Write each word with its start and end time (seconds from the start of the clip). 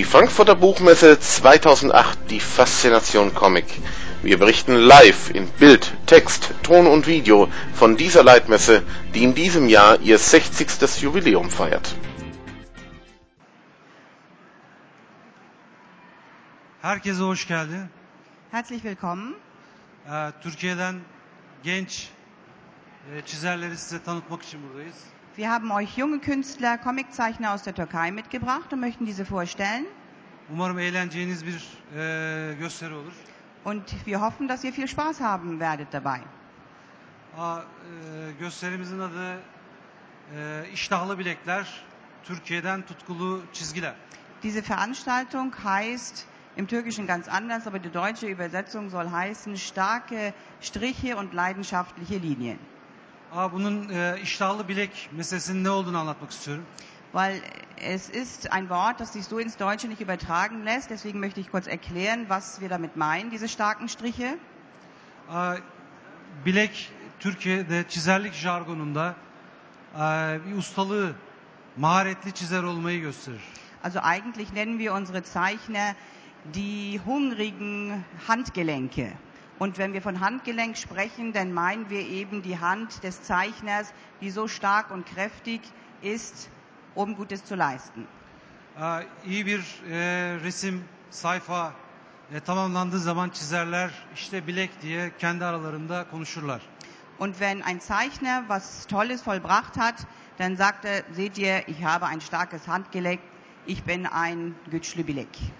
Die 0.00 0.04
Frankfurter 0.04 0.54
Buchmesse 0.54 1.20
2008, 1.20 2.30
die 2.30 2.40
Faszination 2.40 3.34
Comic. 3.34 3.66
Wir 4.22 4.38
berichten 4.38 4.74
live 4.74 5.28
in 5.34 5.46
Bild, 5.58 5.92
Text, 6.06 6.54
Ton 6.62 6.86
und 6.86 7.06
Video 7.06 7.50
von 7.74 7.98
dieser 7.98 8.24
Leitmesse, 8.24 8.82
die 9.12 9.24
in 9.24 9.34
diesem 9.34 9.68
Jahr 9.68 10.00
ihr 10.00 10.18
60. 10.18 11.02
Jubiläum 11.02 11.50
feiert. 11.50 11.94
Herkese 16.80 17.22
hoş 17.24 17.46
geldi. 17.46 17.88
Herzlich 18.50 18.82
willkommen. 18.82 19.34
Ee, 20.08 20.32
Türkiye'den 20.42 21.00
genç 21.62 22.08
e, 23.12 23.20
çizerleri 23.26 23.76
size 23.76 24.02
tanıtmak 24.02 24.42
için 24.42 24.62
buradayız. 24.62 24.96
Wir 25.36 25.48
haben 25.48 25.70
euch 25.70 25.96
junge 25.96 26.18
Künstler, 26.18 26.78
Comiczeichner 26.82 27.54
aus 27.54 27.62
der 27.62 27.74
Türkei 27.74 28.10
mitgebracht 28.10 28.72
und 28.72 28.80
möchten 28.80 29.06
diese 29.06 29.24
vorstellen. 29.24 29.86
Umarım 30.52 30.78
eğleneceğiniz 30.78 31.46
bir 31.46 31.64
e, 31.96 32.54
gösteri 32.54 32.94
olur. 32.94 33.12
Und 33.64 33.88
wir 33.88 34.14
hoffen, 34.20 34.48
dass 34.48 34.64
ihr 34.64 34.72
viel 34.72 34.86
Spaß 34.86 35.20
haben 35.20 35.50
werdet 35.50 35.92
dabei. 35.92 36.20
Aa, 37.38 37.58
e, 37.58 37.62
gösterimizin 38.40 39.00
adı 39.00 39.38
e, 40.36 40.64
İştahlı 40.72 41.18
Bilekler, 41.18 41.82
Türkiye'den 42.24 42.82
Tutkulu 42.82 43.42
Çizgiler. 43.52 43.94
Diese 44.42 44.62
Veranstaltung 44.62 45.54
heißt 45.64 46.26
im 46.56 46.66
Türkischen 46.66 47.06
ganz 47.06 47.28
anders, 47.28 47.66
aber 47.66 47.78
die 47.84 47.94
deutsche 47.94 48.26
Übersetzung 48.26 48.90
soll 48.90 49.06
heißen 49.10 49.56
starke 49.56 50.32
Striche 50.60 51.16
und 51.16 51.34
leidenschaftliche 51.34 52.22
Linien. 52.22 52.58
Aa, 53.32 53.52
bunun 53.52 53.88
e, 53.88 54.18
iştahlı 54.22 54.68
bilek 54.68 55.08
meselesinin 55.12 55.64
ne 55.64 55.70
olduğunu 55.70 55.98
anlatmak 55.98 56.30
istiyorum. 56.30 56.64
Weil 57.12 57.42
es 57.76 58.08
ist 58.08 58.52
ein 58.52 58.68
Wort, 58.68 59.00
das 59.00 59.12
sich 59.12 59.24
so 59.24 59.38
ins 59.38 59.56
Deutsche 59.56 59.88
nicht 59.88 60.00
übertragen 60.00 60.62
lässt. 60.64 60.90
Deswegen 60.90 61.18
möchte 61.20 61.40
ich 61.40 61.50
kurz 61.50 61.66
erklären, 61.66 62.26
was 62.28 62.60
wir 62.60 62.68
damit 62.68 62.96
meinen, 62.96 63.30
diese 63.30 63.48
starken 63.48 63.88
Striche. 63.88 64.36
Aa, 65.28 65.56
bilek 66.44 66.90
Türkiye'de 67.20 67.84
çizerlik 67.88 68.34
jargonunda 68.42 69.14
e, 69.94 69.98
bir 70.46 70.56
ustalığı, 70.58 71.14
maharetli 71.76 72.32
çizer 72.32 72.62
olmayı 72.62 73.00
gösterir. 73.00 73.40
Also 73.82 74.00
eigentlich 74.02 74.52
nennen 74.52 74.78
wir 74.78 74.92
unsere 74.92 75.22
Zeichner 75.22 75.94
die 76.54 77.00
hungrigen 77.06 78.04
Handgelenke. 78.28 79.12
Und 79.58 79.78
wenn 79.78 79.92
wir 79.92 80.00
von 80.02 80.20
Handgelenk 80.20 80.76
sprechen, 80.76 81.32
dann 81.32 81.52
meinen 81.52 81.90
wir 81.90 82.00
eben 82.00 82.42
die 82.42 82.58
Hand 82.58 83.02
des 83.02 83.22
Zeichners, 83.22 83.92
die 84.20 84.30
so 84.30 84.48
stark 84.48 84.90
und 84.90 85.06
kräftig 85.06 85.60
ist, 86.02 86.48
um 86.96 87.14
Gutes 87.16 87.42
zu 87.48 87.58
leisten. 87.58 88.04
Iyi 89.26 89.46
bir 89.46 89.60
e, 89.90 89.96
resim 90.44 90.84
sayfa 91.10 91.72
e, 92.34 92.40
tamamlandığı 92.40 92.98
zaman 92.98 93.28
çizerler 93.30 93.90
işte 94.14 94.46
bilek 94.46 94.82
diye 94.82 95.10
kendi 95.18 95.44
aralarında 95.44 96.06
konuşurlar. 96.10 96.60
Und 97.18 97.32
wenn 97.34 97.60
ein 97.60 97.78
Zeichner 97.80 98.40
was 98.48 98.86
Tolles 98.86 99.28
vollbracht 99.28 99.76
hat, 99.76 100.06
dann 100.38 100.56
sagt 100.56 100.84
er, 100.84 101.02
seht 101.16 101.38
ihr, 101.38 101.62
ich 101.68 101.84
habe 101.84 102.06
ein 102.06 102.20
starkes 102.20 102.66
Handgelenk, 102.68 103.20
ich 103.66 103.86
bin 103.86 104.04
ein 104.04 104.54
güçlü 104.70 105.06
bilek. 105.06 105.52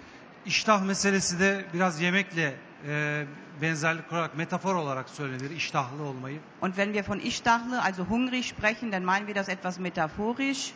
İştah 0.45 0.81
meselesi 0.83 1.39
de 1.39 1.65
biraz 1.73 2.01
yemekle 2.01 2.55
e, 2.87 3.25
benzerlik 3.61 4.09
kurarak 4.09 4.37
metafor 4.37 4.75
olarak 4.75 5.09
söylenir 5.09 5.49
iştahlı 5.51 6.03
olmayı. 6.03 6.39
Und 6.61 6.75
wenn 6.75 6.93
wir 6.93 7.07
von 7.09 7.19
Ischdachle, 7.19 7.81
also 7.81 8.05
hungrig 8.05 8.45
sprechen, 8.45 8.91
dann 8.91 9.03
meinen 9.05 9.25
wir 9.27 9.35
das 9.35 9.49
etwas 9.49 9.79
metaphorisch 9.79 10.73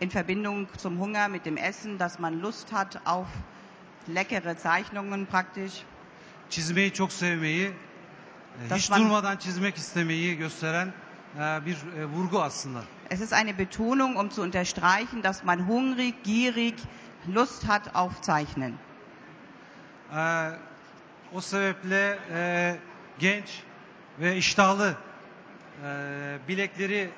in 0.00 0.10
Verbindung 0.10 0.68
zum 0.78 0.98
Hunger 0.98 1.28
mit 1.28 1.44
dem 1.46 1.56
Essen, 1.56 1.98
dass 1.98 2.18
man 2.18 2.40
Lust 2.40 2.72
hat 2.72 3.00
auf 3.06 3.28
leckere 4.06 4.56
Zeichnungen 4.56 5.26
praktisch. 5.26 5.84
Çizmeyi 6.50 6.92
çok 6.92 7.12
sevmeyi, 7.12 7.66
e, 8.66 8.68
Das 8.70 8.78
hiç 8.78 8.90
man- 8.90 9.00
durmadan 9.00 9.36
çizmek 9.36 9.76
istemeyi 9.76 10.36
gösteren 10.36 10.92
e, 11.36 11.66
bir 11.66 11.76
e, 11.98 12.04
vurgu 12.06 12.42
aslında. 12.42 12.84
Es 13.10 13.20
ist 13.20 13.32
eine 13.32 13.58
Betonung, 13.58 14.16
um 14.16 14.30
zu 14.30 14.42
unterstreichen, 14.42 15.22
dass 15.22 15.44
man 15.44 15.68
hungrig, 15.68 16.14
gierig, 16.24 16.74
Lust 17.26 17.64
hat 17.68 17.94
auf 17.94 18.20
Zeichnen. 18.22 18.74
O 21.32 21.40
sebeple 21.40 22.18
e, 22.32 22.76
genç 23.18 23.62
ve 24.20 24.36
iştahlı 24.36 24.94
e, 25.84 26.38
bilekleri 26.48 27.10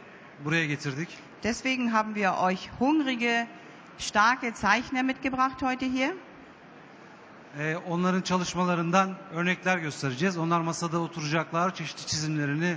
buraya 0.45 0.67
getirdik. 0.67 1.09
Deswegen 1.47 1.93
haben 1.93 2.17
wir 2.17 2.39
euch 2.39 2.71
hungrige, 2.81 3.47
starke 3.99 4.53
Zeichner 4.53 5.05
mitgebracht 5.05 5.63
heute 5.63 5.87
hier. 5.87 6.13
Ee, 7.59 7.77
onların 7.77 8.23
çalışmalarından 8.23 9.17
örnekler 9.35 9.79
göstereceğiz. 9.79 10.39
Onlar 10.39 10.61
masada 10.61 10.99
oturacaklar, 11.01 11.75
çeşitli 11.75 12.07
çizimlerini 12.07 12.77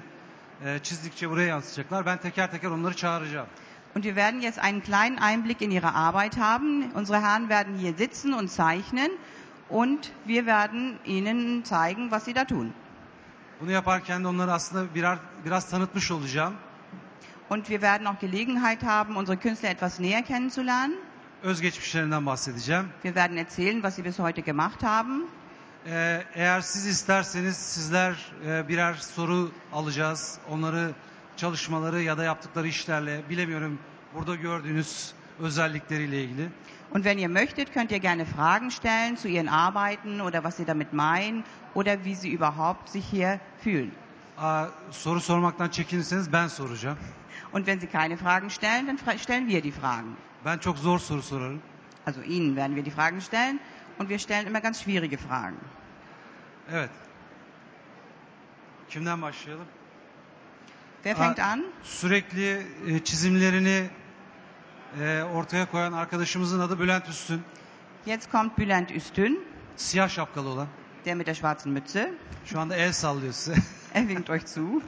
e, 0.66 0.80
çizdikçe 0.80 1.30
buraya 1.30 1.48
yansıtacaklar. 1.48 2.06
Ben 2.06 2.18
teker 2.18 2.52
teker 2.52 2.70
onları 2.70 2.96
çağıracağım. 2.96 3.48
Und 3.96 4.04
wir 4.04 4.16
werden 4.16 4.42
jetzt 4.42 4.60
einen 4.60 4.82
kleinen 4.82 5.18
Einblick 5.18 5.62
in 5.62 5.72
ihre 5.72 5.92
Arbeit 5.92 6.38
haben. 6.38 6.92
Unsere 6.96 7.22
Herren 7.22 7.50
werden 7.50 7.78
hier 7.78 7.98
sitzen 7.98 8.34
und 8.34 8.52
zeichnen 8.52 9.12
und 9.70 10.12
wir 10.28 10.46
werden 10.46 11.00
ihnen 11.06 11.64
zeigen, 11.64 12.12
was 12.12 12.26
sie 12.26 12.36
da 12.36 12.46
tun. 12.46 12.74
Bunu 13.62 13.72
yaparken 13.72 14.24
de 14.24 14.28
onları 14.28 14.54
aslında 14.54 14.96
birer 14.96 15.18
biraz 15.46 15.70
tanıtmış 15.70 16.12
olacağım. 16.12 16.54
Und 17.50 17.68
wir 17.70 17.82
werden 17.82 18.06
auch 18.08 18.20
Gelegenheit 18.20 18.84
haben, 18.84 19.16
unsere 19.18 19.38
Künstler 19.38 19.70
etwas 19.72 20.00
näher 20.00 20.22
kennenzulernen. 20.22 20.94
Özgeçmişlerinden 21.44 22.26
bahsedeceğim. 22.26 22.90
Wir 23.04 23.16
werden 23.16 23.38
erzählen, 23.38 23.82
was 23.84 23.96
sie 23.96 24.04
bis 24.04 24.20
heute 24.20 24.42
gemacht 24.42 24.84
haben. 24.84 25.24
Ee, 25.88 26.24
eğer 26.36 26.62
siz 26.62 26.86
isterseniz 26.88 27.58
sizler 27.58 28.14
e, 28.48 28.68
birer 28.68 28.94
soru 28.94 29.52
alacağız. 29.74 30.38
Onları 30.50 30.92
çalışmaları 31.38 32.02
ya 32.02 32.18
da 32.18 32.24
yaptıkları 32.24 32.68
işlerle 32.68 33.22
bilemiyorum 33.30 33.80
burada 34.16 34.36
gördüğünüz 34.36 35.12
özellikleriyle 35.40 36.24
ilgili. 36.24 36.50
Und 36.94 37.04
wenn 37.04 37.18
ihr 37.18 37.28
möchtet, 37.30 37.74
könnt 37.74 37.92
ihr 37.92 38.02
gerne 38.02 38.26
Fragen 38.26 38.70
stellen 38.70 39.16
zu 39.16 39.28
ihren 39.28 39.48
Arbeiten 39.48 40.20
oder 40.20 40.44
was 40.44 40.58
sie 40.58 40.68
damit 40.68 40.94
meinen 40.94 41.44
oder 41.76 41.98
wie 42.06 42.16
sie 42.16 42.30
überhaupt 42.30 42.90
sich 42.90 43.06
hier 43.12 43.40
fühlen. 43.64 43.92
Aa, 44.38 44.66
soru 44.92 45.22
sormaktan 45.22 45.70
çekinirseniz 45.70 46.34
ben 46.34 46.48
soracağım. 46.48 46.98
Und 47.52 47.66
wenn 47.68 47.80
sie 47.80 47.88
keine 47.88 48.18
Fragen 48.18 48.50
stellen, 48.50 48.88
dann 48.88 49.20
stellen 49.20 49.48
wir 49.48 49.62
die 49.62 49.72
Fragen. 49.72 50.18
Ben 50.46 50.60
çok 50.60 50.78
zor 50.78 51.00
soru 51.00 51.22
sorarım. 51.22 51.62
Also 52.06 52.22
ihnen 52.22 52.56
werden 52.56 52.76
wir 52.76 52.84
die 52.84 52.92
Fragen 52.92 53.22
stellen 53.22 53.60
und 53.98 54.10
wir 54.10 54.20
stellen 54.20 54.48
immer 54.48 54.62
ganz 54.62 54.82
schwierige 54.82 55.18
Fragen. 55.18 55.58
Evet. 56.72 56.90
Kimden 58.90 59.22
başlayalım? 59.22 59.66
Wer 61.04 61.16
fängt 61.16 61.40
an? 61.40 61.66
Sürekli 61.84 62.68
e, 62.88 63.04
çizimlerini 63.04 63.90
e, 65.02 65.24
ortaya 65.24 65.72
koyan 65.72 65.94
arkadaşımızın 65.94 66.60
adı 66.60 66.80
Bülent 66.80 67.10
Üstün. 67.10 67.42
Jetzt 68.06 68.32
kommt 68.32 68.58
Bülent 68.58 68.92
Üstün, 68.92 69.44
Siyah 69.78 70.10
şapkalı 70.10 70.50
olan. 70.50 70.68
der 71.06 71.16
mit 71.16 71.28
der 71.28 71.34
schwarzen 71.36 71.72
Mütze. 71.72 72.14
Şu 72.46 72.60
anda 72.60 72.76
el 72.76 72.94
sallıyor 72.94 73.34
size. 73.34 73.58
Er 73.94 74.02
winkt 74.08 74.30
euch 74.30 74.48
zu. 74.48 74.82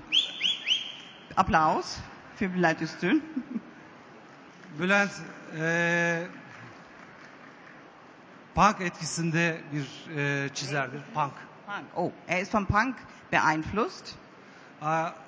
Applaus 1.38 1.98
für 2.42 2.54
Bülent 2.54 2.82
Üstün. 2.82 3.24
Bülent 4.80 5.12
e, 5.60 6.24
punk 8.56 8.82
etkisinde 8.82 9.62
bir 9.74 10.16
e, 10.18 10.50
çizerdir. 10.54 11.02
Punk. 11.14 11.34
Punk. 11.68 11.84
Oh, 11.96 12.12
er 12.28 12.42
ist 12.42 12.56
vom 12.56 12.66
Punk 12.66 12.96
beeinflusst, 13.32 14.16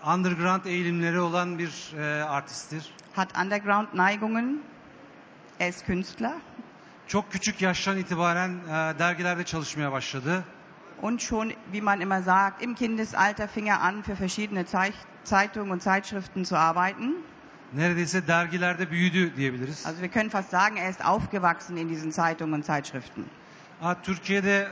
Underground 0.05 0.65
eğilimleri 0.65 1.19
olan 1.19 1.59
bir 1.59 1.93
e, 1.97 2.23
artisttir. 2.23 2.93
hat 3.15 3.37
Underground-Neigungen. 3.37 4.63
Er 5.59 5.69
ist 5.69 5.85
Künstler 5.85 6.33
Çok 7.07 7.31
küçük 7.31 7.61
yaştan 7.61 7.97
itibaren 7.97 8.49
e, 8.49 8.99
dergilerde 8.99 9.43
çalışmaya 9.43 9.91
başladı. 9.91 10.43
Und 11.03 11.21
schon, 11.21 11.53
wie 11.71 11.81
man 11.81 11.99
immer 11.99 12.23
sagt, 12.23 12.61
im 12.61 12.75
Kindesalter 12.75 13.47
fing 13.49 13.67
er 13.67 13.81
an, 13.81 14.03
für 14.03 14.15
verschiedene 14.15 14.65
Zeich 14.65 14.93
Zeitungen 15.23 15.71
und 15.71 15.81
Zeitschriften 15.81 16.45
zu 16.45 16.55
arbeiten. 16.55 17.15
Neredeyse 17.73 18.21
dergilerde 18.21 18.85
büyüdü 18.85 19.35
diyebiliriz. 19.37 19.85
Also 19.85 20.01
wir 20.01 20.09
können 20.09 20.29
fast 20.29 20.51
sagen, 20.51 20.77
er 20.77 20.89
ist 20.89 21.03
aufgewachsen 21.03 21.77
in 21.77 21.87
diesen 21.89 22.11
Zeitungen 22.11 22.53
und 22.53 22.65
Zeitschriften. 22.65 23.25
Aa, 23.81 23.95
Türkiye'de 23.95 24.67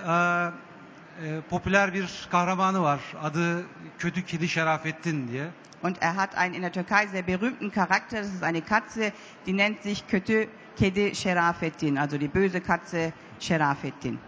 e, 1.22 1.28
e, 1.28 1.42
popüler 1.50 1.94
bir 1.94 2.28
kahramanı 2.32 2.82
var. 2.82 3.00
Adı 3.22 3.66
Kötü 4.00 4.26
Kedi 4.26 4.48
Şerafettin 4.48 5.28
diye. 5.28 5.48
Und 5.84 5.98
er 6.02 6.16
hat 6.16 6.36
einen 6.38 6.54
in 6.54 6.62
der 6.62 6.72
Türkei 6.72 7.08
sehr 7.08 7.28
berühmten 7.28 7.72
Charakter. 7.72 8.22
Das 8.22 8.34
ist 8.34 8.44
eine 8.44 8.62
Katze, 8.62 9.12
die 9.46 9.58
nennt 9.58 9.82
sich 9.84 10.08
Kötü 10.08 10.48
Kedi 10.78 11.16
Şerafettin, 11.16 11.96
also 11.96 12.20
die 12.20 12.34
böse 12.34 12.64
Katze 12.64 13.14
Şerafettin. 13.40 14.20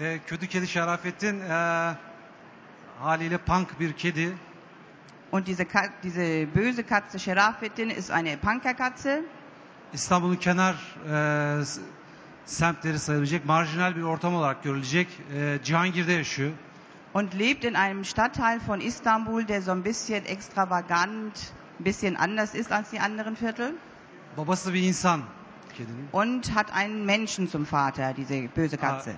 E, 0.00 0.18
Kötü 0.26 0.46
Kedi 0.46 0.68
Şerafettin 0.68 1.40
e, 1.40 1.94
haliyle 3.00 3.38
punk 3.38 3.80
bir 3.80 3.92
kedi. 3.92 4.36
Und 5.32 5.46
diese, 5.46 5.68
Ka 5.68 5.84
diese 6.02 6.46
böse 6.54 6.86
Katze 6.86 7.18
Şerafettin 7.18 7.88
ist 7.90 8.10
eine 8.10 8.36
Punkerkatze. 8.36 9.22
İstanbul'un 9.94 10.36
kenar 10.36 10.74
e, 11.60 11.64
semtleri 12.46 12.98
sayılabilecek 12.98 13.44
marjinal 13.46 13.96
bir 13.96 14.02
ortam 14.02 14.34
olarak 14.34 14.62
görülecek. 14.64 15.08
E, 15.34 15.58
Cihangir'de 15.64 16.12
yaşıyor. 16.12 16.50
und 17.14 17.32
lebt 17.34 17.64
in 17.64 17.74
einem 17.74 18.04
Stadtteil 18.04 18.60
von 18.66 18.80
Istanbul, 18.80 19.48
der 19.48 19.62
so 19.62 19.70
ein 19.72 19.82
bisschen 19.84 20.24
extravagant, 20.26 21.32
ein 21.80 21.84
bisschen 21.84 22.16
anders 22.16 22.54
ist 22.54 22.72
als 22.72 22.90
die 22.90 23.00
anderen 23.00 23.36
Viertel 23.36 23.72
Babası 24.36 24.74
bir 24.74 24.82
insan 24.82 25.20
kedinin. 25.78 26.08
und 26.12 26.54
hat 26.54 26.72
einen 26.72 27.06
Menschen 27.06 27.48
zum 27.48 27.64
Vater, 27.66 28.12
diese 28.14 28.48
böse 28.56 28.76
Katze. 28.76 29.14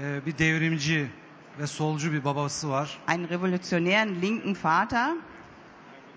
E, 0.00 0.26
bir 0.26 0.38
devrimci 0.38 1.10
ve 1.58 1.66
solcu 1.66 2.12
bir 2.12 2.24
babası 2.24 2.70
var. 2.70 2.98
Einen 3.08 3.28
revolutionären 3.28 4.22
linken 4.22 4.56
Vater, 4.62 5.12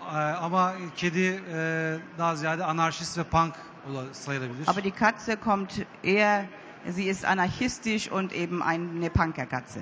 E, 0.00 0.16
ama 0.16 0.72
kedi 0.96 1.42
e, 1.54 1.96
daha 2.18 2.36
ziyade 2.36 2.64
anarşist 2.64 3.18
ve 3.18 3.22
punk 3.24 3.54
ola- 3.90 4.14
sayılabilir. 4.14 4.68
aber 4.68 4.84
die 4.84 4.90
Katze 4.94 5.36
kommt 5.36 5.72
eher, 6.04 6.44
sie 6.90 7.04
ist 7.04 7.24
anarchistisch 7.24 8.08
und 8.12 8.32
eben 8.32 8.60
eine 8.62 9.08
Punkerkatze. 9.08 9.80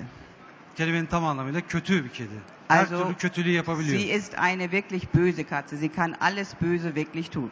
Kelimenin 0.75 1.05
tam 1.05 1.25
anlamıyla 1.25 1.61
kötü 1.61 2.03
bir 2.05 2.09
kedi. 2.09 2.29
Her 2.67 2.79
Also, 2.79 3.03
türlü 3.03 3.15
kötülüğü 3.15 3.51
yapabiliyor. 3.51 3.99
Sie 3.99 4.07
ist 4.15 4.35
eine 4.39 4.71
wirklich 4.71 5.13
böse 5.15 5.43
Katze. 5.43 5.77
Sie 5.77 5.89
kann 5.89 6.15
alles 6.19 6.53
Böse 6.61 6.95
wirklich 6.95 7.29
tun. 7.29 7.51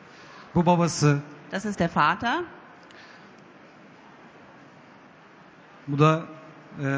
Bu 0.54 0.66
babası, 0.66 1.18
Das 1.52 1.64
ist 1.64 1.80
der 1.80 1.90
Vater. 1.96 2.42
Bu 5.88 5.98
da 5.98 6.22
e, 6.84 6.88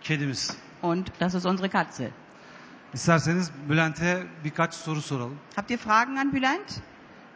kedimiz. 0.00 0.56
Und 0.82 1.06
das 1.20 1.34
ist 1.34 1.46
unsere 1.46 1.68
Katze. 1.68 2.10
İsterseniz 2.94 3.50
Bülent'e 3.68 4.26
birkaç 4.44 4.74
soru 4.74 5.02
soralım. 5.02 5.38
Habt 5.56 5.70
ihr 5.70 5.78
Fragen 5.78 6.16
an 6.16 6.32
Bülent? 6.32 6.80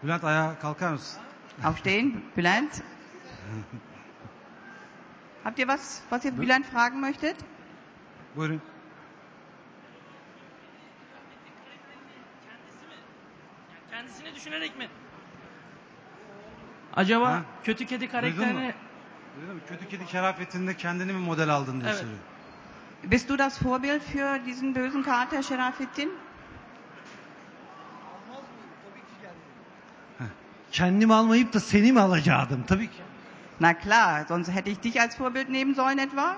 Bülent 0.02 0.24
ayağa 0.24 0.58
kalkar 0.58 0.92
mısın? 0.92 1.20
Aufstehen, 1.64 2.22
Bülent. 2.36 2.82
Habt 5.44 5.58
ihr 5.58 5.66
was, 5.68 6.00
was 6.10 6.24
ihr 6.24 6.38
Bülent 6.38 6.66
fragen 6.66 7.00
möchtet? 7.00 7.36
Buyurun. 8.36 8.60
Kendisini 13.90 14.34
düşünerek 14.34 14.78
mi? 14.78 14.88
Acaba 16.96 17.30
Ha? 17.30 17.42
kötü 17.64 17.86
kedi 17.86 18.00
Duydun 18.00 18.14
mu? 18.16 18.20
karakterini 18.20 18.74
Kötü 19.68 19.88
kedi 19.88 20.06
kerafetinde 20.06 20.76
kendini 20.76 21.12
mi 21.12 21.18
model 21.18 21.48
aldın 21.48 21.80
diye 21.80 21.90
Evet. 21.90 22.00
soruyor. 22.00 22.18
Bist 23.04 23.28
du 23.28 23.38
das 23.38 23.62
Vorbild 23.66 24.00
für 24.00 24.46
diesen 24.46 24.74
bösen 24.74 25.02
Kater, 25.02 25.42
Şerafettin? 25.42 26.12
Kendimi 30.72 31.14
almayıp 31.14 31.52
da 31.52 31.60
seni 31.60 31.92
mi 31.92 32.00
alacaktım? 32.00 32.64
Tabii 32.68 32.90
ki. 32.90 33.02
Na 33.60 33.78
klar, 33.78 34.24
sonst 34.28 34.48
hätte 34.48 34.70
ich 34.70 34.82
dich 34.82 35.00
als 35.00 35.20
Vorbild 35.20 35.48
nehmen 35.48 35.74
sollen 35.74 35.98
etwa. 35.98 36.36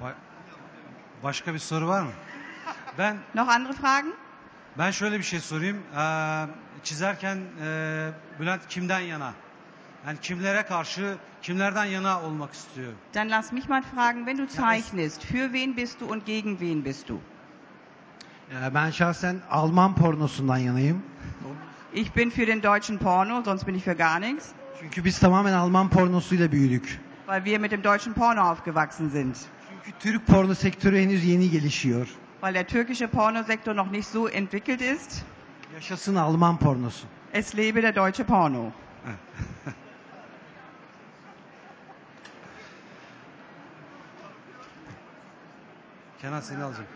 Ba- 0.00 0.14
Başka 1.22 1.54
bir 1.54 1.58
soru 1.58 1.88
var 1.88 2.02
mı? 2.02 2.10
Ben 2.98 3.16
Noch 3.34 3.48
andere 3.48 3.72
Fragen? 3.72 4.12
ben 4.78 4.90
şöyle 4.90 5.18
bir 5.18 5.24
şey 5.24 5.40
sorayım. 5.40 5.82
Ee, 5.96 6.46
çizerken 6.84 7.38
e, 7.62 8.10
Bülent 8.40 8.66
kimden 8.68 9.00
yana? 9.00 9.32
Yani 10.06 10.18
kimlere 10.22 10.62
karşı, 10.62 11.16
kimlerden 11.42 11.84
yana 11.84 12.22
olmak 12.22 12.52
istiyor? 12.52 12.92
Dann 13.14 13.30
lass 13.30 13.52
mich 13.52 13.68
mal 13.68 13.82
fragen, 13.82 14.26
wenn 14.26 14.38
du 14.38 14.46
zeichnest, 14.46 15.22
für 15.24 15.52
wen 15.52 15.76
bist 15.76 16.00
du 16.00 16.06
und 16.06 16.26
gegen 16.26 16.58
wen 16.58 16.84
bist 16.84 17.08
du? 17.08 17.20
Ben 18.74 18.90
şahsen 18.90 19.40
Alman 19.50 19.94
pornosundan 19.94 20.56
yanayım. 20.56 21.02
Ich 21.94 22.16
bin 22.16 22.30
für 22.30 22.46
den 22.46 22.62
deutschen 22.62 22.98
Porno, 22.98 23.42
sonst 23.44 23.66
bin 23.66 23.74
ich 23.74 23.84
für 23.84 23.94
gar 23.96 24.20
nichts, 24.20 24.48
Çünkü 24.80 25.04
biz 25.04 25.18
tamamen 25.18 25.52
Alman 25.52 25.88
pornosuyla 25.90 26.52
büyüdük. 26.52 27.00
weil 27.28 27.44
wir 27.44 27.58
mit 27.60 27.70
dem 27.70 27.84
deutschen 27.84 28.14
Porno 28.14 28.40
aufgewachsen 28.40 29.08
sind. 29.08 29.36
Çünkü 29.84 29.98
Türk 29.98 30.26
porno 30.26 30.54
sektörü 30.54 30.98
henüz 31.02 31.24
yeni 31.24 31.50
gelişiyor. 31.50 32.08
Weil 32.42 32.54
der 32.54 32.66
türkische 32.68 33.06
Pornosektor 33.06 33.76
noch 33.76 33.90
nicht 33.90 34.08
so 34.08 34.28
entwickelt 34.28 34.80
ist. 34.80 35.22
Yaşasın 35.74 36.14
Alman 36.16 36.56
pornosu. 36.58 37.06
Es 37.32 37.56
lebe 37.56 37.82
der 37.82 37.96
deutsche 37.96 38.24
Porno. 38.24 38.64
Kenan 46.20 46.40
seni 46.40 46.64
alacağım. 46.64 46.86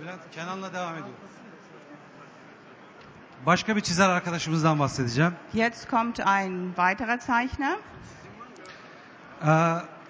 Bülent 0.00 0.20
Kenan'la 0.32 0.72
devam 0.72 0.92
ediyor. 0.94 1.14
Başka 3.46 3.76
bir 3.76 3.80
çizer 3.80 4.08
arkadaşımızdan 4.08 4.78
bahsedeceğim. 4.78 5.34
Jetzt 5.54 5.90
kommt 5.90 6.20
ein 6.20 6.66
weiterer 6.76 7.18
Zeichner. 7.18 7.78
Ee, 9.44 9.48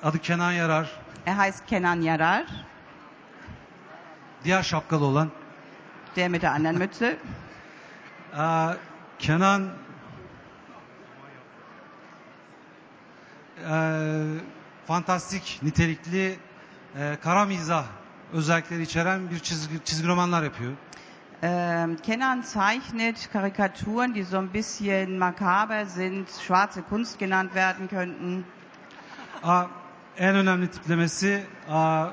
adı 0.02 0.18
Kenan 0.22 0.52
Yarar. 0.52 0.90
Er 1.26 1.34
heißt 1.36 1.66
Kenan 1.66 2.00
Yarar, 2.00 2.46
Diğer 4.44 4.62
şapkalı 4.62 5.04
olan. 5.04 5.30
der 6.16 6.28
mit 6.28 6.42
der 6.42 6.50
anderen 6.50 6.78
Mütze. 6.78 7.18
Ee, 8.38 8.76
Kenan 9.18 9.70
ee, 13.68 14.22
fantastik, 14.86 15.60
nitelikli, 15.62 16.38
ee, 16.98 17.16
kara 17.22 17.44
mizah 17.44 17.84
özellikleri 18.32 18.82
içeren 18.82 19.30
bir 19.30 19.38
çizgi, 19.38 19.84
çizgi 19.84 20.08
romanlar 20.08 20.42
yapıyor. 20.42 20.72
Ähm, 21.42 21.96
Kenan 21.96 22.42
zeichnet 22.42 23.30
Karikaturen, 23.32 24.14
die 24.14 24.24
so 24.24 24.38
ein 24.38 24.52
bisschen 24.54 25.18
makaber 25.18 25.84
sind, 25.84 26.28
schwarze 26.28 26.82
Kunst 26.82 27.18
genannt 27.18 27.54
werden 27.54 27.88
könnten. 27.88 28.44
Aa, 29.42 29.64
en 30.18 30.34
önemli 30.36 30.70
tiplemesi 30.70 31.44
aa, 31.70 32.06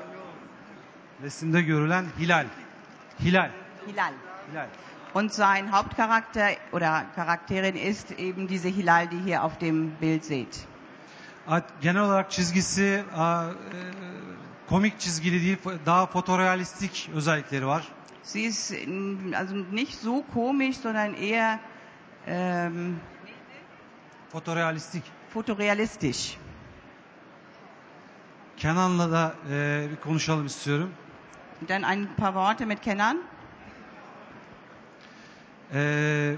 resimde 1.22 1.62
görülen 1.62 2.06
Hilal. 2.18 2.46
Hilal. 3.20 3.50
Hilal. 3.86 4.12
Hilal. 4.50 4.66
Und 5.14 5.32
sein 5.32 5.72
Hauptcharakter 5.72 6.48
oder 6.72 7.04
Charakterin 7.16 7.76
ist 7.76 8.10
eben 8.10 8.48
diese 8.48 8.68
Hilal, 8.68 9.08
die 9.08 9.18
hier 9.24 9.44
auf 9.44 9.58
dem 9.58 9.90
Bild 10.00 10.24
seht. 10.24 10.66
Genel 11.80 12.02
olarak 12.02 12.30
çizgisi 12.30 12.82
e, 12.82 13.24
komik 14.68 15.00
çizgili 15.00 15.42
değil, 15.42 15.56
daha 15.86 16.06
fotorealistik 16.06 17.10
özellikleri 17.14 17.66
var. 17.66 17.88
Sie 18.22 18.42
ist 18.42 18.70
mm, 18.86 19.32
also 19.34 19.54
nicht 19.72 19.94
so 20.02 20.22
komisch, 20.34 20.76
sondern 20.76 21.14
eher 21.14 21.58
ähm, 22.26 23.00
Fotorealistik. 24.32 25.02
fotorealistisch. 25.34 26.36
Kenan'la 28.56 29.10
da 29.12 29.34
e, 29.50 29.86
bir 29.90 29.96
konuşalım 29.96 30.46
istiyorum. 30.46 30.90
Dann 31.68 31.82
ein 31.82 32.08
paar 32.16 32.32
Worte 32.32 32.64
mit 32.64 32.80
Kenan. 32.80 33.22
Ee, 35.74 36.36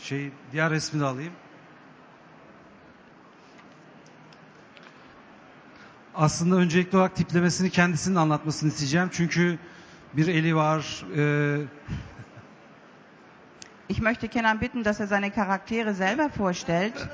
şey 0.00 0.30
diğer 0.52 0.70
resmi 0.70 1.00
de 1.00 1.04
alayım. 1.04 1.32
Aslında 6.16 6.56
öncelikli 6.56 6.96
olarak 6.96 7.16
tiplemesini 7.16 7.70
kendisinin 7.70 8.14
anlatmasını 8.16 8.68
isteyeceğim. 8.68 9.08
Çünkü 9.12 9.58
bir 10.12 10.28
eli 10.28 10.56
var. 10.56 11.04
e, 11.16 11.66
Ich 13.88 14.00
möchte 14.00 14.28
Kenan 14.28 14.60
bitten, 14.60 14.84
dass 14.84 15.00
er 15.00 15.06
seine 15.06 15.30
Charaktere 15.34 15.94
selber 15.94 16.30
vorstellt. 16.38 17.08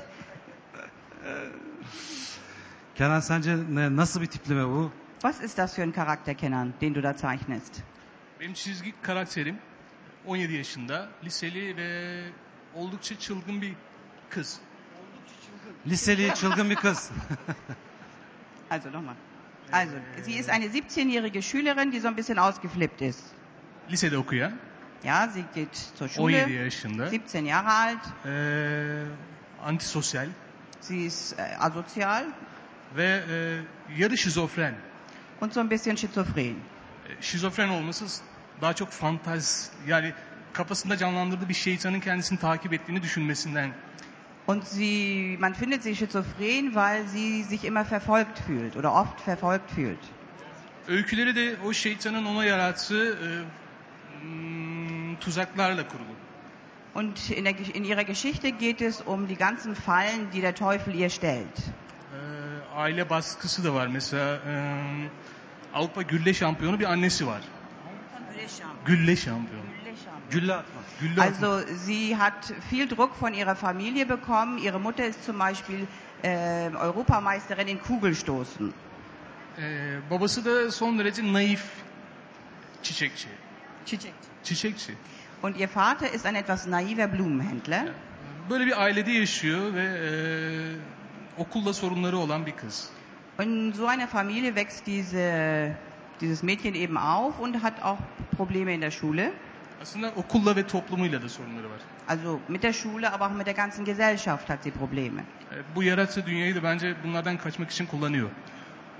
Kenan 2.95 3.19
sence 3.19 3.57
ne, 3.69 3.95
nasıl 3.95 4.21
bir 4.21 4.25
tipleme 4.27 4.67
bu? 4.67 4.91
Was 5.21 5.41
ist 5.43 5.57
das 5.57 5.75
für 5.75 5.83
ein 5.83 5.93
Charakter, 5.93 6.33
Kenan, 6.37 6.73
den 6.81 6.95
du 6.95 7.03
da 7.03 7.13
zeichnest? 7.13 7.81
Benim 8.39 8.53
çizgi 8.53 8.93
karakterim 9.01 9.57
17 10.25 10.53
yaşında, 10.53 11.09
liseli 11.23 11.77
ve 11.77 12.23
oldukça 12.75 13.19
çılgın 13.19 13.61
bir 13.61 13.73
kız. 14.29 14.59
Liseli 15.87 16.33
çılgın 16.35 16.69
bir 16.69 16.75
kız. 16.75 17.11
Also 18.73 18.89
nochmal. 18.89 19.15
Also, 19.71 19.93
sie 20.25 20.33
ist 20.41 20.49
eine 20.49 20.65
17-jährige 20.67 21.41
Schülerin, 21.43 21.91
die 21.91 21.99
so 21.99 22.07
ein 22.07 22.15
bisschen 22.15 22.39
ausgeflippt 22.39 23.01
ist. 23.01 23.23
Lisede 23.87 24.17
okuyan, 24.17 24.53
Ja, 25.03 25.27
sie 25.33 25.45
geht 25.53 25.75
zur 25.97 26.07
17 26.07 26.09
Schule, 26.09 26.49
yaşında, 26.63 27.09
17 27.11 27.45
Jahre 27.45 27.71
alt. 27.71 28.05
eee, 28.25 29.05
antisosyal 29.61 30.27
Sie 30.79 31.05
ist 31.05 31.33
äh, 31.39 31.55
asozial 31.59 32.25
ve 32.95 33.23
eee, 33.29 33.97
yarı 33.97 34.17
şizofren. 34.17 34.75
und 35.41 35.53
so 35.53 35.59
ein 35.59 35.69
bisschen 35.69 35.95
schizophren. 35.97 36.55
E, 37.09 37.21
Şizofren 37.21 37.69
olması 37.69 38.05
daha 38.61 38.73
çok 38.73 38.91
fantaz, 38.91 39.71
yani 39.87 40.13
kafasında 40.53 40.97
canlandırdığı 40.97 41.49
bir 41.49 41.53
şeytanın 41.53 41.99
kendisini 41.99 42.39
takip 42.39 42.73
ettiğini 42.73 43.01
düşünmesinden 43.01 43.71
Und 44.45 44.67
sie, 44.67 45.37
man 45.39 45.55
findet 45.55 45.83
sie 45.83 45.95
schizophren, 45.95 46.75
weil 46.75 47.07
sie 47.07 47.43
sich 47.43 47.63
immer 47.63 47.85
verfolgt 47.85 48.39
fühlt 48.39 48.75
oder 48.75 48.93
oft 48.93 49.21
verfolgt 49.21 49.71
fühlt. 49.71 49.99
Öyküleri 50.87 51.35
de 51.35 51.55
o 51.65 51.73
şeytanın 51.73 52.25
ona 52.25 52.45
yarattığı 52.45 53.17
e, 53.23 53.27
hmm, 54.21 55.15
tuzaklarla 55.19 55.87
kurulu. 55.87 56.13
Und 56.93 57.29
in, 57.31 57.45
der, 57.45 57.55
in 57.73 57.83
ihrer 57.85 58.03
Geschichte 58.03 58.51
geht 58.51 58.81
es 58.81 59.01
um 59.01 59.27
die 59.27 59.37
ganzen 59.37 59.75
Fallen, 59.75 60.29
die 60.33 60.41
der 60.41 60.55
Teufel 60.55 60.93
ihr 60.93 61.09
stellt. 61.09 61.57
E, 61.57 62.75
aile 62.75 63.09
baskısı 63.09 63.63
da 63.63 63.73
var. 63.73 63.87
Mesela 63.87 64.35
e, 64.35 64.73
Avrupa 65.73 66.01
gülle 66.01 66.33
şampiyonu 66.33 66.79
bir 66.79 66.85
annesi 66.85 67.27
var. 67.27 67.41
Gülle 68.85 69.15
şampiyonu. 69.15 69.63
Gülle. 69.63 69.72
Gülle. 70.31 70.63
Also 71.17 71.59
sie 71.85 72.15
hat 72.17 72.53
viel 72.69 72.87
Druck 72.87 73.15
von 73.15 73.33
ihrer 73.33 73.55
Familie 73.55 74.05
bekommen. 74.05 74.57
Ihre 74.57 74.79
Mutter 74.79 75.05
ist 75.05 75.23
zum 75.25 75.37
Beispiel 75.37 75.87
äh, 76.23 76.69
Europameisterin 76.69 77.67
in 77.67 77.79
Kugelstoßen. 77.79 78.73
Babası 80.09 80.45
da 80.45 80.71
son 80.71 80.99
derece 80.99 81.33
naif 81.33 81.63
çiçekçi. 82.83 83.27
Çiçek. 83.85 84.13
Çiçekçi. 84.43 84.93
Und 85.43 85.55
ihr 85.55 85.69
Vater 85.75 86.13
ist 86.13 86.25
ein 86.25 86.35
etwas 86.35 86.67
naiver 86.67 87.09
Blumenhändler. 87.13 87.91
Böyle 88.49 88.65
bir 88.65 88.81
ailede 88.81 89.11
yaşıyor 89.11 89.73
ve 89.73 89.83
e, 89.83 90.11
okulla 91.41 91.73
sorunları 91.73 92.17
olan 92.17 92.45
bir 92.45 92.51
kız. 92.51 92.89
In 93.43 93.73
so 93.73 93.87
einer 93.87 94.07
Familie 94.07 94.55
wächst 94.55 94.85
diese, 94.85 95.75
dieses 96.21 96.43
Mädchen 96.43 96.75
eben 96.75 96.97
auf 96.97 97.39
und 97.39 97.63
hat 97.63 97.83
auch 97.83 97.97
Probleme 98.37 98.73
in 98.73 98.81
der 98.81 98.91
Schule. 98.91 99.33
Aslında 99.83 100.11
okulla 100.15 100.55
ve 100.55 100.67
toplumuyla 100.67 101.21
da 101.21 101.29
sorunları 101.29 101.69
var. 101.69 101.79
Also 102.07 102.39
mit 102.47 102.63
der 102.63 102.73
Schule, 102.73 103.09
aber 103.09 103.25
auch 103.25 103.37
mit 103.37 103.45
der 103.45 103.55
ganzen 103.55 103.85
Gesellschaft 103.85 104.49
hat 104.49 104.63
sie 104.63 104.71
Probleme. 104.71 105.23
Bu 105.75 105.83
yarattığı 105.83 106.25
dünyayı 106.25 106.55
da 106.55 106.63
bence 106.63 106.95
bunlardan 107.03 107.37
kaçmak 107.37 107.71
için 107.71 107.85
kullanıyor. 107.85 108.29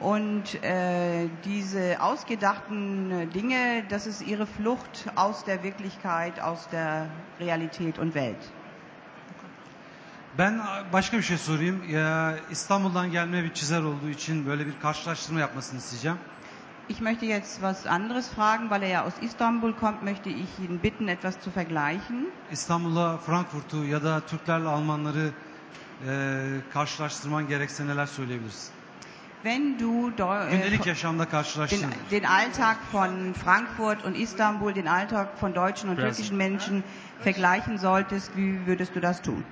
Und 0.02 0.46
äh, 0.64 1.28
diese 1.44 1.98
ausgedachten 2.00 3.10
Dinge, 3.34 3.86
das 3.90 4.08
ist 4.08 4.22
ihre 4.22 4.46
Flucht 4.46 5.06
aus 5.16 5.46
der 5.46 5.64
Wirklichkeit, 5.64 6.40
aus 6.40 6.72
der 6.72 7.08
Realität 7.40 8.00
und 8.00 8.14
Welt. 8.14 8.44
Ben 10.38 10.62
başka 10.94 11.18
bir 11.18 11.24
şey 11.24 11.38
sorayım. 11.38 11.90
Ya, 11.90 12.36
İstanbul'dan 12.52 13.12
gelme 13.12 13.44
bir 13.44 13.54
çizer 13.54 13.82
olduğu 13.82 14.10
için 14.10 14.46
böyle 14.46 14.68
bir 14.68 14.80
karşılaştırma 14.80 15.40
yapmasını 15.40 15.80
isteyeceğim. 15.80 16.18
Ich 16.90 17.00
möchte 17.00 17.26
jetzt 17.26 17.62
was 17.62 17.86
anderes 17.88 18.28
fragen, 18.28 18.70
weil 18.70 18.84
er 18.84 18.90
ja 18.90 19.04
aus 19.04 19.14
Istanbul 19.22 19.74
kommt, 19.74 20.04
möchte 20.04 20.30
ich 20.30 20.60
ihn 20.60 20.80
bitten, 20.80 21.08
etwas 21.08 21.40
zu 21.40 21.50
vergleichen. 21.50 22.28
İstanbul'la 22.52 23.18
Frankfurt'u 23.26 23.86
ya 23.86 24.04
da 24.04 24.22
Türklerle 24.26 24.68
Almanları 24.68 25.32
e, 26.08 26.62
karşılaştırman 26.74 27.48
gerekse 27.48 27.88
neler 27.88 28.06
söyleyebilirsin? 28.06 28.72
Wenn 29.44 29.80
du 29.80 30.10
äh, 30.10 30.52
Gündelik 30.52 30.86
yaşamda 30.86 31.24
den, 31.24 31.30
karşılaştığın. 31.32 31.92
den 32.12 32.24
Alltag 32.24 32.78
von 32.94 33.34
Frankfurt 33.34 34.06
und 34.06 34.16
Istanbul, 34.16 34.76
den 34.76 34.86
Alltag 34.86 35.28
von 35.42 35.56
deutschen 35.56 35.90
und 35.90 35.96
türkischen 36.00 36.38
Menschen 36.38 36.84
vergleichen 37.24 37.78
solltest, 37.78 38.32
wie 38.36 38.66
würdest 38.68 38.96
du 38.96 39.02
das 39.02 39.22
tun? 39.22 39.44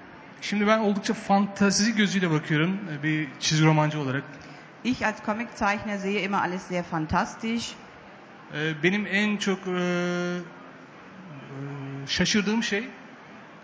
Şimdi 0.42 0.68
ben 0.68 0.80
oldukça 0.80 1.14
fantazi 1.14 1.96
gözüyle 1.96 2.32
bakıyorum 2.32 2.80
e, 3.00 3.04
bir 3.04 3.28
çizgi 3.40 3.66
romancı 3.66 4.00
olarak. 4.00 4.24
Ich 4.84 5.06
als 5.06 5.22
Comiczeichner 5.24 6.00
sehe 6.00 6.20
immer 6.20 6.42
alles 6.42 6.68
sehr 6.68 6.84
fantastisch. 6.84 7.76
E, 8.54 8.84
Benim 8.84 9.06
en 9.08 9.38
çok 9.38 9.60
e, 9.68 9.72
e, 9.72 10.42
şaşırdığım 12.08 12.64
şey 12.64 12.88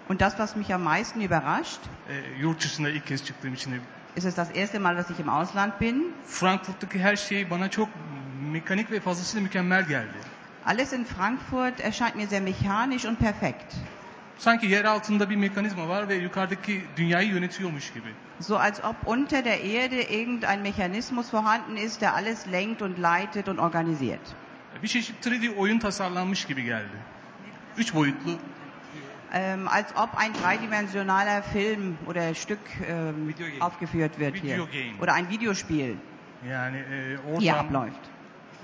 Und 0.10 0.20
das, 0.20 0.32
was 0.38 0.56
mich 0.56 0.72
am 0.74 0.82
meisten 0.82 1.22
überrascht, 1.22 1.80
e, 2.10 2.40
yurt 2.40 2.64
dışında 2.64 2.90
ilk 2.90 3.08
kez 3.08 3.26
çıktığım 3.26 3.54
için 3.54 3.74
ist 4.16 4.26
es 4.26 4.36
das 4.38 4.50
erste 4.56 4.80
Mal, 4.80 4.98
dass 4.98 5.10
ich 5.10 5.20
im 5.20 5.30
Ausland 5.30 5.72
bin. 5.82 6.14
Frankfurt'taki 6.28 7.00
her 7.00 7.16
şey 7.16 7.50
bana 7.50 7.70
çok 7.70 7.90
mekanik 8.52 8.92
ve 8.92 9.00
fazlasıyla 9.00 9.44
mükemmel 9.44 9.88
geldi. 9.88 10.18
Alles 10.66 10.94
in 10.94 11.04
Frankfurt 11.04 11.80
erscheint 11.82 12.16
mir 12.16 12.28
sehr 12.28 12.42
mechanisch 12.42 13.06
und 13.06 13.16
perfekt. 13.20 13.76
Sanki 14.38 14.68
yer 14.68 14.86
altında 14.86 15.30
bir 15.30 15.36
mekanizma 15.36 15.88
var 15.90 16.10
ve 16.10 16.16
yukarıdaki 16.16 16.82
dünyayı 16.98 17.30
yönetiyormuş 17.30 17.94
gibi. 17.94 18.10
So 18.40 18.56
als 18.56 18.80
ob 18.84 18.96
unter 19.06 19.46
der 19.46 19.60
Erde 19.60 20.20
irgendein 20.20 20.62
Mechanismus 20.62 21.34
vorhanden 21.34 21.76
ist, 21.76 22.02
der 22.02 22.14
alles 22.14 22.48
lenkt 22.52 22.82
und 22.82 22.98
leitet 23.00 23.48
und 23.48 23.58
organisiert. 23.58 24.36
Bir 24.84 24.88
çeşit 24.88 25.26
3D 25.26 25.56
oyun 25.56 25.80
tasarlanmış 25.80 26.46
gibi 26.46 26.64
geldi. 26.64 26.98
Üç 27.78 27.94
boyutlu 27.96 28.32
Ähm, 29.34 29.68
als 29.68 29.92
ob 29.96 30.10
ein 30.18 30.34
dreidimensionaler 30.34 31.44
Film 31.44 31.98
oder 32.08 32.34
Stück 32.34 32.60
ähm, 32.90 33.34
aufgeführt 33.60 34.20
wird 34.20 34.36
hier. 34.36 34.56
Videogame. 34.56 35.02
Oder 35.02 35.14
ein 35.14 35.30
Videospiel 35.30 35.96
yani 36.50 36.78
e, 36.78 37.18
hier 37.40 37.54
ortam. 37.54 37.68
abläuft. 37.68 38.00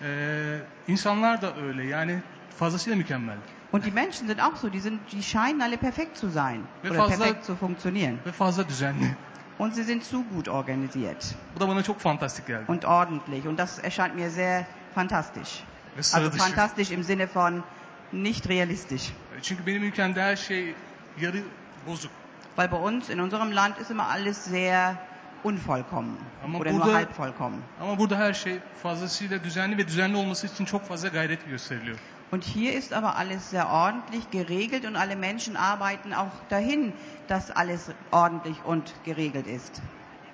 E, 0.03 0.59
insanlar 0.87 1.41
da 1.41 1.55
öyle 1.57 1.83
yani 1.83 2.19
fazlasıyla 2.57 2.97
mükemmel. 2.97 3.37
Und 3.73 3.83
die 3.85 3.91
Menschen 3.91 4.27
sind 4.27 4.39
auch 4.39 4.55
so, 4.55 4.69
die, 4.69 4.79
sind, 4.79 4.99
die 5.11 5.23
scheinen 5.23 5.61
alle 5.61 5.77
perfekt 5.77 6.17
zu 6.17 6.29
sein 6.29 6.63
oder 6.89 7.07
perfekt 7.07 7.43
zu 7.45 7.55
funktionieren. 7.55 8.19
Ve 8.25 8.31
fazla 8.31 8.63
düzenli. 8.63 9.15
Und 9.57 9.75
sie 9.75 9.83
sind 9.83 10.03
zu 10.03 10.23
gut 10.33 10.47
organisiert 10.47 11.35
Bu 11.55 11.59
da 11.59 11.67
bana 11.67 11.83
çok 11.83 11.99
fantastik 11.99 12.45
geldi. 12.47 12.63
und 12.67 12.85
ordentlich. 12.85 13.47
Und 13.47 13.57
das 13.59 13.79
erscheint 13.79 14.15
mir 14.15 14.29
sehr 14.29 14.65
fantastisch. 14.95 15.63
Ve 15.97 16.03
sıra 16.03 16.21
Also 16.21 16.31
dışı. 16.31 16.43
fantastisch 16.43 16.91
im 16.91 17.03
Sinne 17.03 17.27
von 17.33 17.63
nicht 18.11 18.47
realistisch. 18.49 19.11
Çünkü 19.41 19.65
benim 19.65 19.83
ülkemde 19.83 20.21
her 20.21 20.35
şey 20.35 20.75
yarı 21.21 21.41
bozuk. 21.87 22.11
Weil 22.57 22.71
bei 22.71 22.77
uns 22.77 23.09
in 23.09 23.17
unserem 23.19 23.55
Land 23.55 23.77
ist 23.81 23.91
immer 23.91 24.05
alles 24.09 24.37
sehr 24.45 24.95
unvollkommen 25.43 26.17
Aber 26.45 26.59
oder 26.59 26.71
nur 26.73 26.81
Bruder- 26.81 26.93
halb 26.93 27.13
vollkommen. 27.19 27.61
Ama 27.81 27.97
burada 27.99 28.17
her 28.17 28.33
şey 28.33 28.59
fazlasıyla 28.83 29.43
düzenli 29.43 29.77
ve 29.77 29.87
düzenli 29.87 30.15
olması 30.17 30.47
için 30.47 30.65
çok 30.65 30.87
fazla 30.87 31.07
gayret 31.07 31.45
gösteriliyor. 31.45 31.97
Und 32.33 32.43
hier 32.43 32.73
ist 32.73 32.93
aber 32.93 33.15
alles 33.15 33.51
sehr 33.51 33.69
ordentlich 33.69 34.31
geregelt 34.31 34.85
und 34.85 34.95
alle 34.95 35.15
Menschen 35.15 35.55
arbeiten 35.55 36.13
auch 36.15 36.31
dahin, 36.49 36.91
dass 37.27 37.51
alles 37.51 37.91
ordentlich 38.09 38.57
und 38.65 38.85
geregelt 39.03 39.45
ist. 39.45 39.81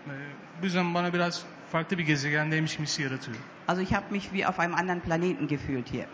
Ee, 0.07 0.11
Bu 0.61 0.65
yüzden 0.65 0.93
bana 0.93 1.13
biraz 1.13 1.43
farklı 1.71 1.97
bir 1.97 2.03
gezegendeymiş 2.05 2.79
hissi 2.79 3.03
yaratıyor. 3.03 3.37
Also 3.67 3.81
ich 3.81 3.93
habe 3.93 4.05
mich 4.11 4.31
wie 4.31 4.45
auf 4.47 4.59
einem 4.59 4.75
anderen 4.75 5.01
Planeten 5.01 5.47
gefühlt 5.47 5.89
hier. 5.91 6.05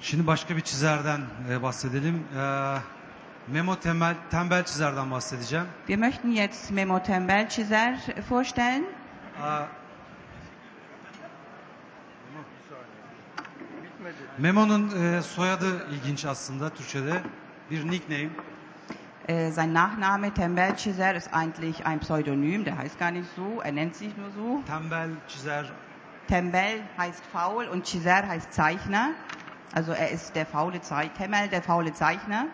Şimdi 0.00 0.26
başka 0.26 0.56
bir 0.56 0.60
çizerden 0.60 1.20
e, 1.50 1.62
bahsedelim. 1.62 2.24
E, 2.38 2.78
Memo 3.48 3.76
Tembel, 3.76 4.14
Tembel 4.30 4.64
Çizer'den 4.64 5.10
bahsedeceğim. 5.10 5.66
Wir 5.86 5.98
möchten 5.98 6.30
jetzt 6.30 6.70
Memo 6.70 7.02
Tembel 7.02 7.48
Çizer 7.48 7.98
vorstellen. 8.30 8.84
Aa, 9.42 9.66
Memo'nun 14.38 14.90
e, 15.02 15.22
soyadı 15.22 15.86
ilginç 15.92 16.24
aslında 16.24 16.70
Türkçe'de. 16.74 17.22
Bir 17.70 17.90
nickname. 17.90 18.28
Äh, 19.28 19.50
sein 19.52 19.74
Nachname 19.74 20.34
Tembel 20.34 20.76
Çizer 20.76 21.14
ist 21.14 21.28
eigentlich 21.34 21.86
ein 21.86 22.00
Pseudonym, 22.00 22.64
der 22.64 22.78
heißt 22.78 22.98
gar 22.98 23.10
nicht 23.10 23.28
so, 23.36 23.60
er 23.60 23.72
nennt 23.72 23.94
sich 23.96 24.16
nur 24.16 24.30
so. 24.30 24.62
Tembel 24.66 25.10
Çizer. 25.28 25.66
Tembel 26.28 26.82
heißt 26.96 27.22
faul 27.32 27.68
und 27.68 27.84
Çizer 27.84 28.28
heißt 28.28 28.52
Zeichner. 28.52 29.10
Also 29.74 29.92
er 29.92 30.10
ist 30.10 30.34
der 30.34 30.46
faule 30.46 30.80
Zeichner, 30.80 31.14
Tembel 31.14 31.48
der 31.50 31.62
faule 31.62 31.92
Zeichner. 31.92 32.46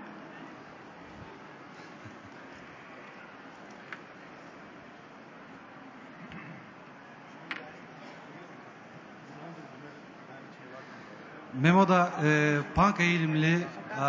Memo 11.60 11.88
da 11.88 12.10
e, 12.24 12.58
punk 12.74 13.00
eğilimli, 13.00 13.54
e, 13.56 14.06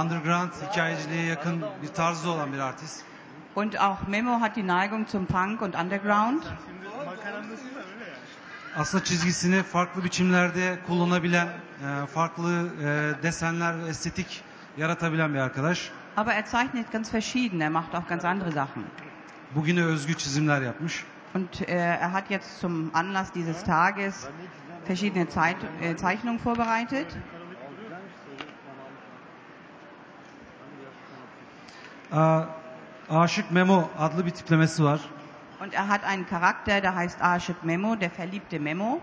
underground 0.00 0.50
hikayeciliğe 0.70 1.24
yakın 1.24 1.64
bir 1.82 1.88
tarzı 1.88 2.30
olan 2.30 2.52
bir 2.52 2.58
artist. 2.58 3.02
Und 3.56 3.74
auch 3.74 4.08
Memo 4.08 4.40
hat 4.40 4.56
die 4.56 4.66
Neigung 4.66 5.08
zum 5.08 5.26
Punk 5.26 5.62
und 5.62 5.74
Underground. 5.74 6.42
Aslında 8.76 9.04
çizgisini 9.04 9.62
farklı 9.62 10.04
biçimlerde 10.04 10.78
kullanabilen, 10.86 11.46
e, 11.46 12.06
farklı 12.06 12.68
e, 12.82 13.22
desenler 13.22 13.84
ve 13.84 13.88
estetik 13.88 14.42
yaratabilen 14.76 15.34
bir 15.34 15.38
arkadaş. 15.38 15.90
Aber 16.16 16.32
er 16.32 16.44
zeichnet 16.46 16.92
ganz 16.92 17.14
verschieden, 17.14 17.60
er 17.60 17.70
macht 17.70 17.94
auch 17.94 18.08
ganz 18.08 18.24
andere 18.24 18.50
Sachen. 18.52 18.84
Bugüne 19.54 19.84
özgü 19.84 20.14
çizimler 20.16 20.62
yapmış. 20.62 21.04
Und 21.34 21.60
äh, 21.68 21.96
er 22.00 22.12
hat 22.12 22.30
jetzt 22.30 22.60
zum 22.60 22.90
Anlass 22.94 23.32
dieses 23.32 23.62
Tages 23.64 24.28
verschiedene 24.90 25.28
Zeit, 25.28 25.56
äh, 25.80 25.94
Zeichnungen 25.94 26.44
vorbereitet. 26.44 27.06
Aa, 32.12 32.44
Aşık 33.10 33.50
Memo 33.50 33.90
adlı 33.98 34.26
bir 34.26 34.30
tiplemesi 34.30 34.84
var. 34.84 35.00
Und 35.60 35.72
er 35.74 35.88
hat 35.88 36.04
einen 36.04 36.26
Charakter, 36.26 36.82
der 36.82 36.96
heißt 36.96 37.22
Aşık 37.22 37.64
Memo, 37.64 38.00
der 38.00 38.10
verliebte 38.18 38.58
Memo. 38.58 39.00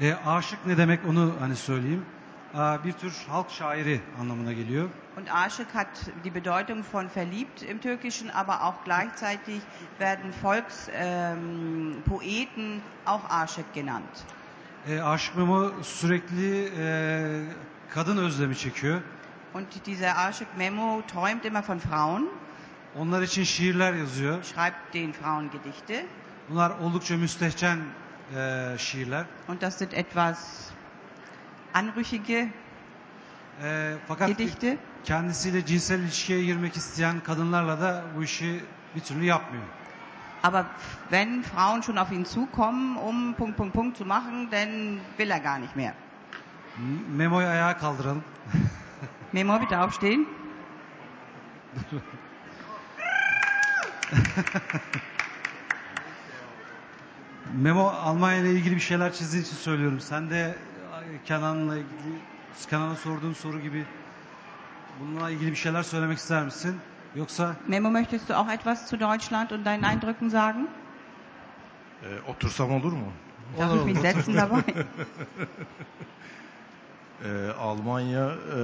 E, 0.00 0.14
aşık 0.26 0.66
ne 0.66 0.76
demek 0.76 1.06
onu 1.06 1.34
hani 1.40 1.56
söyleyeyim. 1.56 2.04
e, 2.54 2.58
bir 2.84 2.92
tür 2.92 3.24
halk 3.28 3.50
şairi 3.50 4.00
anlamına 4.20 4.52
geliyor. 4.52 4.88
Und 5.18 5.26
Aşık 5.32 5.74
hat 5.74 6.10
die 6.24 6.34
Bedeutung 6.34 6.84
von 6.92 7.08
verliebt 7.16 7.62
im 7.62 7.80
Türkischen, 7.80 8.30
aber 8.30 8.62
auch 8.62 8.84
gleichzeitig 8.84 9.60
werden 9.98 10.32
Volkspoeten 10.42 12.80
auch 13.06 13.30
Aşık 13.30 13.74
genannt. 13.74 14.35
E, 14.88 15.00
Aşık 15.02 15.36
Memo 15.36 15.70
sürekli 15.82 16.70
e, 16.78 17.42
kadın 17.94 18.16
özlemi 18.16 18.56
çekiyor. 18.56 19.00
Und 19.54 19.66
dieser 19.86 20.14
Aşık 20.28 20.48
Memo 20.58 21.02
träumt 21.14 21.46
immer 21.46 21.62
von 21.68 21.78
Frauen, 21.78 22.28
Onlar 22.98 23.22
için 23.22 23.44
şiirler 23.44 23.92
yazıyor. 23.92 24.42
schreibt 24.44 24.94
den 24.94 25.12
Frauen 25.12 25.50
Gedichte. 25.50 26.06
Bunlar 26.50 26.70
oldukça 26.70 27.16
müstehcen 27.16 27.78
e, 28.36 28.74
şiirler. 28.78 29.24
Und 29.48 29.60
das 29.60 29.78
sind 29.78 29.92
etwas 29.92 30.38
anrüchige 31.74 32.48
E, 33.62 33.94
fakat 34.08 34.28
Gedichte. 34.28 34.76
kendisiyle 35.04 35.66
cinsel 35.66 36.00
ilişkiye 36.00 36.44
girmek 36.44 36.76
isteyen 36.76 37.20
kadınlarla 37.20 37.80
da 37.80 38.04
bu 38.16 38.24
işi 38.24 38.60
bir 38.94 39.00
türlü 39.00 39.24
yapmıyor. 39.24 39.64
Aber 40.46 40.64
wenn 41.10 41.42
Frauen 41.42 41.82
schon 41.82 41.98
auf 41.98 42.12
ihn 42.12 42.24
zukommen, 42.24 42.96
um 42.96 43.34
Punkt, 43.34 43.56
Punkt, 43.56 43.74
Punkt 43.74 43.96
zu 43.96 44.04
machen, 44.04 44.48
dann 44.52 45.00
will 45.16 45.28
er 45.28 45.40
gar 45.40 45.58
nicht 45.58 45.74
mehr. 45.74 45.92
Memo'yu 47.16 47.46
ayağa 47.46 47.76
kaldıralım. 47.78 48.24
Memo, 49.32 49.60
bitte 49.60 49.78
aufstehen. 49.78 50.26
Memo 57.54 57.88
Almanya 57.88 58.38
ile 58.38 58.52
ilgili 58.52 58.74
bir 58.74 58.80
şeyler 58.80 59.12
çizdiğin 59.12 59.44
için 59.44 59.56
söylüyorum. 59.56 60.00
Sen 60.00 60.30
de 60.30 60.40
e, 60.40 60.54
Kenan'la 61.24 61.76
ilgili 61.76 62.18
Kenan'a 62.70 62.96
sorduğum 62.96 63.34
soru 63.34 63.60
gibi 63.60 63.84
bununla 65.00 65.30
ilgili 65.30 65.50
bir 65.50 65.56
şeyler 65.56 65.82
söylemek 65.82 66.18
ister 66.18 66.44
misin? 66.44 66.80
Yoksa 67.16 67.56
Memo, 67.66 67.90
möchtest 67.90 68.28
du 68.28 68.36
auch 68.36 68.48
etwas 68.48 68.86
zu 68.88 68.96
Deutschland 68.98 69.50
und 69.52 69.64
deinen 69.64 69.84
Eindrücken 69.84 70.28
sagen? 70.28 70.68
Ee, 72.02 72.20
otursam 72.30 72.70
olur 72.72 72.92
mu? 72.92 73.10
Darf 73.56 73.74
ich 73.74 73.84
mich 73.86 73.98
setzen 74.00 74.34
dabei? 74.36 74.62
Ee, 77.24 77.50
Almanya 77.60 78.26
e, 78.30 78.58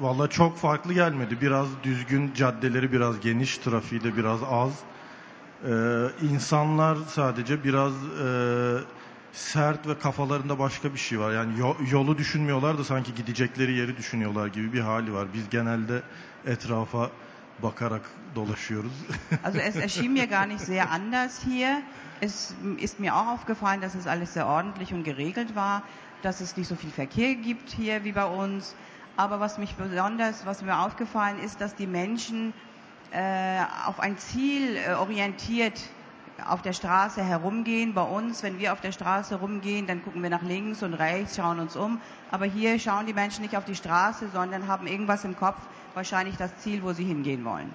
valla 0.00 0.28
çok 0.28 0.58
farklı 0.58 0.92
gelmedi. 0.94 1.40
Biraz 1.40 1.68
düzgün, 1.82 2.34
caddeleri 2.34 2.92
biraz 2.92 3.20
geniş, 3.20 3.58
trafiği 3.58 4.04
de 4.04 4.16
biraz 4.16 4.40
az. 4.50 4.72
Ee, 5.64 6.26
insanlar 6.32 6.96
sadece 6.96 7.64
biraz 7.64 7.92
e, 7.92 8.28
sert 9.32 9.86
ve 9.88 9.98
kafalarında 9.98 10.58
başka 10.58 10.92
bir 10.94 10.98
şey 10.98 11.20
var. 11.20 11.32
Yani 11.32 11.58
yo- 11.58 11.76
yolu 11.90 12.18
düşünmüyorlar 12.18 12.78
da 12.78 12.84
sanki 12.84 13.14
gidecekleri 13.14 13.72
yeri 13.72 13.96
düşünüyorlar 13.96 14.46
gibi 14.46 14.72
bir 14.72 14.80
hali 14.80 15.12
var. 15.12 15.26
Biz 15.34 15.50
genelde 15.50 16.02
etrafa 16.46 17.10
bakarak 17.62 18.02
dolaşıyoruz. 18.34 18.92
Also 19.42 19.58
es 19.58 19.76
erschien 19.76 20.12
mir 20.12 20.26
gar 20.26 20.46
nicht 20.46 20.60
sehr 20.60 20.90
anders 20.90 21.40
hier. 21.44 21.82
Es 22.20 22.54
ist 22.78 23.00
mir 23.00 23.14
auch 23.14 23.28
aufgefallen, 23.28 23.80
dass 23.80 23.94
es 23.94 24.06
alles 24.06 24.34
sehr 24.34 24.46
ordentlich 24.46 24.92
und 24.92 25.04
geregelt 25.04 25.54
war, 25.54 25.82
dass 26.22 26.40
es 26.40 26.56
nicht 26.56 26.68
so 26.68 26.76
viel 26.76 26.90
Verkehr 26.90 27.34
gibt 27.34 27.70
hier 27.70 28.04
wie 28.04 28.12
bei 28.12 28.26
uns. 28.26 28.74
Aber 29.16 29.40
was 29.40 29.58
mich 29.58 29.74
besonders, 29.74 30.46
was 30.46 30.62
mir 30.62 30.78
aufgefallen 30.78 31.38
ist, 31.40 31.60
dass 31.60 31.74
die 31.74 31.86
Menschen 31.86 32.52
äh, 33.10 33.60
auf 33.86 34.00
ein 34.00 34.18
Ziel 34.18 34.76
äh, 34.76 34.94
orientiert 34.94 35.80
auf 36.46 36.62
der 36.62 36.72
Straße 36.72 37.22
herumgehen. 37.22 37.94
Bei 37.94 38.02
uns, 38.02 38.42
wenn 38.42 38.58
wir 38.58 38.72
auf 38.72 38.80
der 38.80 38.92
Straße 38.92 39.36
rumgehen, 39.36 39.86
dann 39.86 40.02
gucken 40.04 40.22
wir 40.22 40.30
nach 40.30 40.42
links 40.42 40.82
und 40.82 40.94
rechts, 40.94 41.36
schauen 41.36 41.58
uns 41.58 41.76
um. 41.76 42.00
Aber 42.30 42.44
hier 42.44 42.78
schauen 42.78 43.06
die 43.06 43.14
Menschen 43.14 43.42
nicht 43.42 43.56
auf 43.56 43.64
die 43.64 43.74
Straße, 43.74 44.28
sondern 44.32 44.68
haben 44.68 44.86
irgendwas 44.86 45.24
im 45.24 45.36
Kopf, 45.36 45.58
wahrscheinlich 45.98 46.36
das 46.38 46.50
Ziel, 46.62 46.80
wo 46.82 46.92
sie 46.92 47.04
hingehen 47.04 47.42
wollen. 47.44 47.70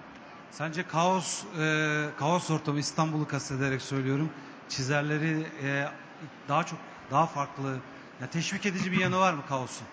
sence 0.51 0.83
kaos 0.87 1.43
e, 1.59 2.09
kaos 2.19 2.49
ortamı 2.51 2.79
İstanbul'u 2.79 3.27
kastederek 3.27 3.81
söylüyorum. 3.81 4.29
Çizerleri 4.69 5.47
e, 5.63 5.87
daha 6.47 6.63
çok 6.63 6.79
daha 7.11 7.25
farklı 7.25 7.77
ya 8.21 8.27
teşvik 8.27 8.65
edici 8.65 8.91
bir 8.91 8.97
yanı 8.97 9.17
var 9.19 9.33
mı 9.33 9.41
kaosun? 9.49 9.87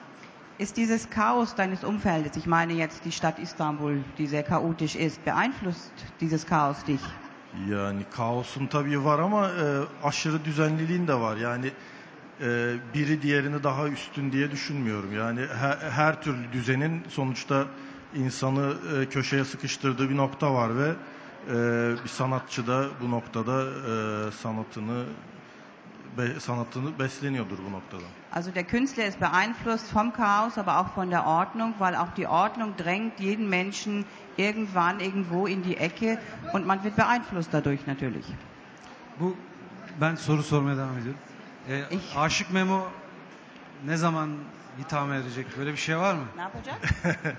Ist 0.58 0.76
dieses 0.76 1.10
Chaos 1.14 1.56
deines 1.56 1.84
Umfeldes, 1.84 2.36
ich 2.36 2.46
meine 2.46 2.72
jetzt 2.72 3.04
die 3.04 3.12
Stadt 3.12 3.38
Istanbul, 3.38 3.94
die 4.18 4.26
sehr 4.26 4.44
chaotisch 4.48 4.96
ist, 4.96 5.26
beeinflusst 5.26 5.92
dieses 6.20 6.46
Chaos 6.46 6.86
dich? 6.86 7.00
Yani 7.68 8.02
kaosun 8.10 8.66
tabii 8.66 9.04
var 9.04 9.18
ama 9.18 9.48
e, 9.48 9.64
aşırı 10.04 10.44
düzenliliğin 10.44 11.08
de 11.08 11.14
var. 11.14 11.36
Yani 11.36 11.66
e, 12.40 12.74
biri 12.94 13.22
diğerini 13.22 13.62
daha 13.62 13.88
üstün 13.88 14.32
diye 14.32 14.50
düşünmüyorum. 14.50 15.12
Yani 15.16 15.40
her, 15.60 15.76
her 15.90 16.22
türlü 16.22 16.52
düzenin 16.52 17.02
sonuçta 17.08 17.66
insanı 18.14 18.74
e, 19.02 19.08
köşeye 19.08 19.44
sıkıştırdığı 19.44 20.10
bir 20.10 20.16
nokta 20.16 20.54
var 20.54 20.70
ve 20.78 20.88
e, 21.48 21.54
bir 22.04 22.08
sanatçı 22.08 22.66
da 22.66 22.84
bu 23.00 23.10
noktada 23.10 23.62
e, 23.62 24.32
sanatını 24.32 25.04
be, 26.18 26.40
sanatını 26.40 26.98
besleniyordur 26.98 27.58
bu 27.58 27.72
noktada. 27.72 28.02
Also 28.32 28.54
der 28.54 28.64
Künstler 28.68 29.06
ist 29.06 29.20
beeinflusst 29.20 29.96
vom 29.96 30.12
Chaos, 30.16 30.58
aber 30.58 30.78
auch 30.80 30.96
von 30.96 31.10
der 31.10 31.26
Ordnung, 31.26 31.74
weil 31.80 31.94
auch 31.96 32.14
die 32.16 32.26
Ordnung 32.28 32.76
drängt 32.76 33.20
jeden 33.20 33.48
Menschen 33.48 34.04
irgendwann 34.38 35.00
irgendwo 35.00 35.46
in 35.46 35.62
die 35.62 35.76
Ecke 35.76 36.18
und 36.52 36.66
man 36.66 36.84
wird 36.84 36.96
beeinflusst 36.96 37.52
dadurch 37.52 37.86
natürlich. 37.86 38.26
Bu 39.20 39.36
ben 40.00 40.14
soru 40.16 40.42
sormaya 40.42 40.76
devam 40.76 40.98
ediyorum. 40.98 41.20
E, 41.68 41.80
Ich- 41.90 42.16
Aşık 42.16 42.52
Memo 42.52 42.88
ne 43.84 43.96
zaman 43.96 44.30
hitame 44.78 45.16
edecek? 45.16 45.46
Böyle 45.58 45.72
bir 45.72 45.76
şey 45.76 45.98
var 45.98 46.14
mı? 46.14 46.24
Ne 46.36 46.42
yapacak? 46.42 46.78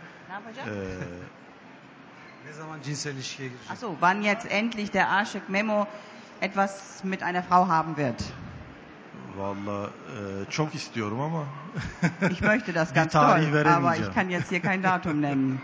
ne 2.45 2.53
zaman 2.53 2.81
cinsel 2.81 3.15
ilişkiye 3.15 3.49
girecek? 3.49 3.71
Achso, 3.71 3.91
wann 3.91 4.21
jetzt 4.21 4.51
endlich 4.51 4.93
der 4.93 5.07
Aşık 5.17 5.49
Memo 5.49 5.87
etwas 6.41 7.03
mit 7.03 7.23
einer 7.23 7.43
Frau 7.43 7.67
haben 7.67 7.95
wird. 7.95 8.21
Valla 9.37 9.87
e, 9.87 10.51
çok 10.51 10.75
istiyorum 10.75 11.21
ama 11.21 11.43
Ich 12.31 12.41
möchte 12.41 12.73
das 12.75 12.93
ganz 12.93 13.13
toll, 13.13 13.65
aber 13.65 13.95
ich 13.95 14.13
kann 14.13 14.29
jetzt 14.29 14.49
hier 14.49 14.61
kein 14.61 14.83
Datum 14.83 15.21
nennen. 15.21 15.61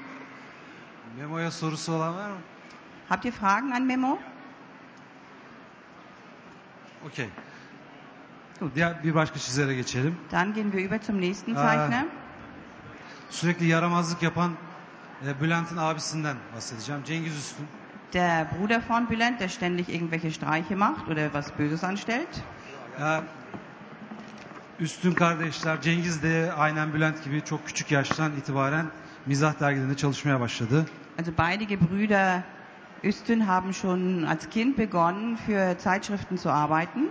Memo'ya 1.18 1.52
sorusu 1.52 1.94
olan 1.94 2.16
var 2.16 2.30
mı? 2.30 2.38
Habt 3.10 3.26
ihr 3.26 3.32
Fragen 3.32 3.72
an 3.72 3.84
Memo? 3.84 4.20
Okey. 7.08 7.30
Diğer 8.76 9.04
bir 9.04 9.16
başka 9.16 9.40
çizere 9.40 9.76
geçelim. 9.76 10.18
Dann 10.32 10.54
gehen 10.54 10.72
wir 10.72 10.86
über 10.86 11.02
zum 11.02 11.22
nächsten. 11.22 11.56
Zeichner. 11.56 12.06
Sürekli 13.30 13.66
yaramazlık 13.66 14.24
yapan 14.24 14.52
e, 15.26 15.42
Bülent'in 15.42 15.78
abisinden 15.78 16.38
bahsedeceğim. 16.56 17.04
Cengiz 17.04 17.38
Üstün. 17.38 17.66
Der 18.14 18.48
Bruder 18.52 18.82
von 18.90 19.10
Bülent, 19.10 19.40
der 19.40 19.48
ständig 19.48 19.90
irgendwelche 19.90 20.32
Streiche 20.32 20.76
macht 20.76 21.10
oder 21.10 21.24
was 21.26 21.60
Böses 21.60 21.84
anstellt. 21.84 22.44
Ya, 23.00 23.24
Üstün 24.80 25.14
kardeşler 25.14 25.82
Cengiz 25.82 26.24
de 26.24 26.54
aynen 26.58 26.94
Bülent 26.94 27.24
gibi 27.24 27.42
çok 27.46 27.66
küçük 27.68 27.92
yaştan 27.92 28.32
itibaren 28.38 28.86
mizah 29.26 29.60
dergilerinde 29.60 29.98
çalışmaya 29.98 30.40
başladı. 30.40 30.86
Also 31.20 31.32
beide 31.38 31.64
Gebrüder 31.64 32.42
Üstün 33.04 33.40
haben 33.40 33.74
schon 33.74 34.24
als 34.24 34.50
Kind 34.50 34.78
begonnen, 34.78 35.36
für 35.36 35.76
Zeitschriften 35.80 36.38
zu 36.38 36.50
arbeiten. 36.50 37.10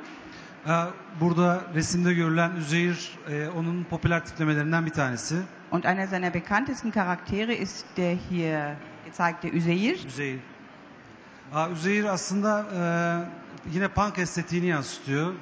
Burada 1.21 1.65
resimde 1.75 2.15
görülen 2.15 2.57
Üzeyir 2.57 3.11
e, 3.31 3.49
onun 3.49 3.85
popüler 3.85 4.27
tiplemelerinden 4.27 4.87
bir 4.87 4.91
tanesi. 4.91 5.37
Und 5.71 5.85
einer 5.85 6.07
seiner 6.07 6.35
bekanntesten 6.35 6.93
Charaktere 6.93 7.55
ist 7.55 7.87
der 7.97 8.17
hier 8.31 8.77
gezeigte 9.05 9.49
Üzeyir. 9.49 10.07
Üzeyir. 10.07 10.41
Aa, 11.55 11.69
Üzeyir 11.71 12.05
aslında 12.05 12.67
e, 12.75 13.71
yine 13.75 13.89
punk 13.89 14.19
estetiğini 14.19 14.67
yansıtıyor. 14.67 15.33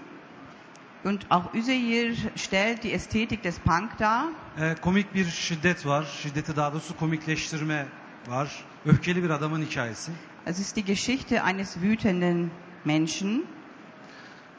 Und 1.05 1.21
auch 1.31 1.55
Üzeyir 1.55 2.19
stellt 2.37 2.83
die 2.83 2.93
Ästhetik 2.93 3.45
des 3.45 3.59
Punk 3.59 3.99
dar. 3.99 4.25
E, 4.61 4.75
komik 4.81 5.15
bir 5.15 5.25
şiddet 5.25 5.87
var. 5.87 6.05
Şiddeti 6.23 6.57
daha 6.57 6.73
doğrusu 6.73 6.97
komikleştirme 6.97 7.87
var. 8.29 8.65
Öfkeli 8.87 9.23
bir 9.23 9.31
adamın 9.31 9.63
hikayesi. 9.63 10.13
Es 10.47 10.59
ist 10.59 10.77
die 10.77 10.85
Geschichte 10.85 11.37
eines 11.51 11.75
wütenden 11.75 12.51
Menschen. 12.85 13.45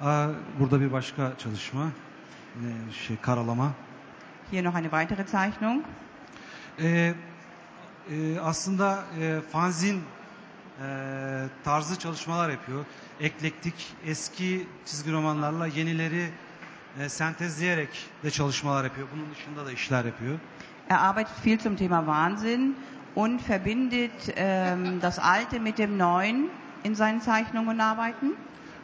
Aa, 0.02 0.28
burada 0.60 0.82
bir 0.82 0.92
başka 0.92 1.32
çalışma. 1.38 1.84
Ne, 2.62 2.94
şey 2.94 3.18
karalama. 3.22 3.72
Hier 4.52 4.64
noch 4.64 4.76
eine 4.76 4.90
weitere 4.90 5.24
Zeichnung. 5.28 5.84
E, 6.80 7.14
e, 8.12 8.40
aslında 8.40 9.04
e, 9.22 9.42
fanzin 9.52 10.04
e, 10.82 11.48
tarzı 11.64 12.00
çalışmalar 12.00 12.50
yapıyor. 12.50 12.86
Eklektik 13.20 13.96
eski 14.06 14.68
çizgi 14.86 15.12
romanlarla 15.12 15.68
yenileri 15.68 16.30
e, 17.00 17.10
sentezleyerek 17.10 17.90
de 18.24 18.32
çalışmalar 18.32 18.84
yapıyor. 18.84 19.08
Bunun 19.16 19.26
dışında 19.32 19.66
da 19.66 19.72
işler 19.72 20.06
yapıyor. 20.06 20.40
Er 20.90 20.98
arbeitet 20.98 21.46
viel 21.46 21.60
zum 21.60 21.76
Thema 21.76 22.00
Wahnsinn 22.00 22.76
und 23.16 23.40
verbindet 23.50 24.34
ähm, 24.36 25.02
das 25.02 25.20
Alte 25.20 25.60
mit 25.60 25.78
dem 25.78 25.98
Neuen 25.98 26.50
in 26.84 26.94
seinen 26.94 27.22
Zeichnungen 27.22 27.68
und 27.68 27.80
Arbeiten. 27.80 28.36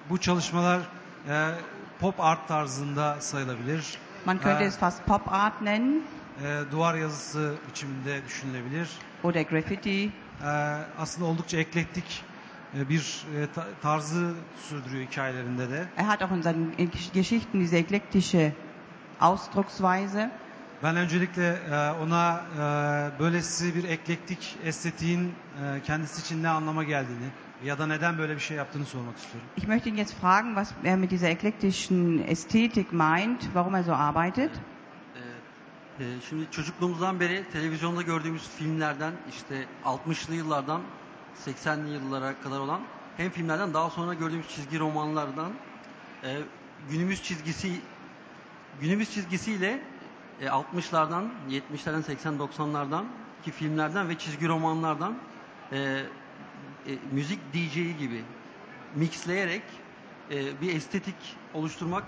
Bu 0.10 0.17
çalışmalar 0.17 0.82
e, 1.29 1.51
pop 1.99 2.19
art 2.19 2.47
tarzında 2.47 3.21
sayılabilir. 3.21 3.97
Man 4.25 4.39
könnte 4.39 4.63
Äh. 4.63 4.67
es 4.67 4.77
fast 4.77 5.05
Pop 5.05 5.21
Art 5.34 5.62
nennen. 5.62 6.01
e, 6.43 6.71
duvar 6.71 6.95
yazısı 6.95 7.55
biçiminde 7.67 8.25
düşünülebilir. 8.25 8.89
oder 9.23 9.41
Graffiti. 9.41 10.05
E, 10.43 10.45
aslında 10.99 11.27
oldukça 11.27 11.57
eklektik 11.57 12.23
e, 12.77 12.89
bir 12.89 13.25
e, 13.38 13.47
ta- 13.55 13.67
tarzı 13.81 14.34
sürdürüyor 14.69 15.03
hikayelerinde 15.07 15.69
de. 15.69 15.86
Er 15.97 16.03
hat 16.03 16.21
auch 16.21 16.31
in 16.38 16.41
seinen 16.41 16.75
Geschichten 17.13 17.60
diese 17.62 17.77
eklektische 17.77 18.51
Ausdrucksweise. 19.19 20.31
Ben 20.84 20.95
öncelikle 20.95 21.47
e, 21.71 21.91
ona 21.91 22.41
böylesi 23.19 23.75
bir 23.75 23.84
eklektik 23.84 24.57
estetiğin 24.63 25.34
kendisi 25.86 26.21
için 26.21 26.43
ne 26.43 26.49
anlama 26.49 26.84
geldiğini 26.84 27.25
ya 27.65 27.80
da 27.80 27.88
neden 27.88 28.17
böyle 28.17 28.36
bir 28.36 28.39
şey 28.39 28.58
yaptığını 28.58 28.86
sormak 28.86 29.17
istiyorum. 29.17 29.50
Ich 29.58 29.67
möchte 29.67 29.89
ihn 29.89 29.95
jetzt 29.95 30.13
fragen, 30.21 30.56
was 30.56 30.74
er 30.84 30.97
mit 30.97 31.12
dieser 31.12 31.30
eklektischen 31.30 32.17
Ästhetik 32.28 32.93
meint, 32.93 33.41
warum 33.41 33.76
er 33.76 33.84
so 33.84 33.91
arbeitet. 33.91 34.52
Ee, 36.00 36.04
e, 36.04 36.21
Şimdi 36.30 36.52
çocukluğumuzdan 36.52 37.19
beri 37.19 37.43
televizyonda 37.52 38.02
gördüğümüz 38.02 38.50
filmlerden 38.50 39.13
işte 39.30 39.65
60'lı 39.86 40.36
yıllardan 40.36 40.82
80'li 41.45 41.89
yıllara 41.93 42.41
kadar 42.41 42.60
olan 42.60 42.82
hem 43.17 43.30
filmlerden 43.30 43.74
daha 43.74 43.89
sonra 43.89 44.13
gördüğümüz 44.13 44.47
çizgi 44.47 44.80
romanlardan 44.80 45.52
e, 46.24 46.38
günümüz 46.89 47.24
çizgisi 47.24 47.82
günümüz 48.82 49.13
çizgisiyle 49.13 49.82
e, 50.41 50.45
60'lardan 50.45 51.24
70'lerden 51.50 52.02
80-90'lardan 52.02 53.04
ki 53.43 53.52
filmlerden 53.52 54.10
ve 54.10 54.17
çizgi 54.17 54.47
romanlardan 54.47 55.15
e, 55.71 56.04
e, 56.87 56.91
müzik 57.11 57.39
DJ'i 57.53 57.97
gibi 57.97 58.21
mixleyerek 58.95 59.63
e, 60.31 60.61
bir 60.61 60.75
estetik 60.75 61.15
oluşturmak 61.53 62.03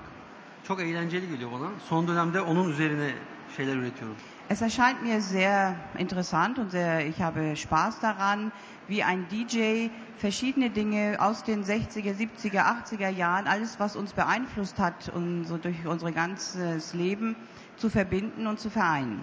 çok 0.67 0.81
eğlenceli 0.81 1.29
geliyor 1.29 1.51
bana. 1.51 1.67
Son 1.89 2.07
dönemde 2.07 2.41
onun 2.41 2.69
üzerine 2.69 3.13
şeyler 3.57 3.75
üretiyorum. 3.75 4.15
Es 4.49 4.61
erscheint 4.61 5.03
mir 5.03 5.21
sehr 5.21 5.75
interessant 5.99 6.59
und 6.59 6.71
sehr, 6.71 7.07
ich 7.07 7.21
habe 7.21 7.55
Spaß 7.55 8.01
daran, 8.01 8.51
wie 8.87 9.03
ein 9.03 9.25
DJ 9.29 9.89
verschiedene 10.17 10.69
Dinge 10.69 11.15
aus 11.19 11.43
den 11.43 11.63
60er, 11.63 12.13
70er, 12.13 12.61
80er 12.61 13.09
Jahren, 13.09 13.47
alles 13.47 13.79
was 13.79 13.95
uns 13.95 14.13
beeinflusst 14.13 14.79
hat 14.79 15.09
und 15.09 15.45
so 15.45 15.57
durch 15.57 15.85
unser 15.87 16.11
ganzes 16.11 16.93
Leben 16.93 17.35
zu 17.77 17.89
verbinden 17.89 18.47
und 18.47 18.59
zu 18.59 18.69
vereinen. 18.69 19.19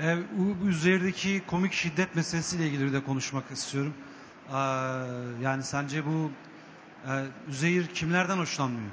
E, 0.00 0.16
bu 0.38 0.68
üzerindeki 0.68 1.42
komik 1.46 1.72
şiddet 1.72 2.14
meselesiyle 2.16 2.66
ilgili 2.66 2.86
bir 2.86 2.92
de 2.92 3.04
konuşmak 3.04 3.50
istiyorum. 3.50 3.94
E, 4.50 4.56
yani 5.42 5.62
sence 5.62 6.06
bu 6.06 6.30
e, 7.06 7.12
Üzeyir 7.48 7.86
kimlerden 7.86 8.38
hoşlanmıyor? 8.38 8.90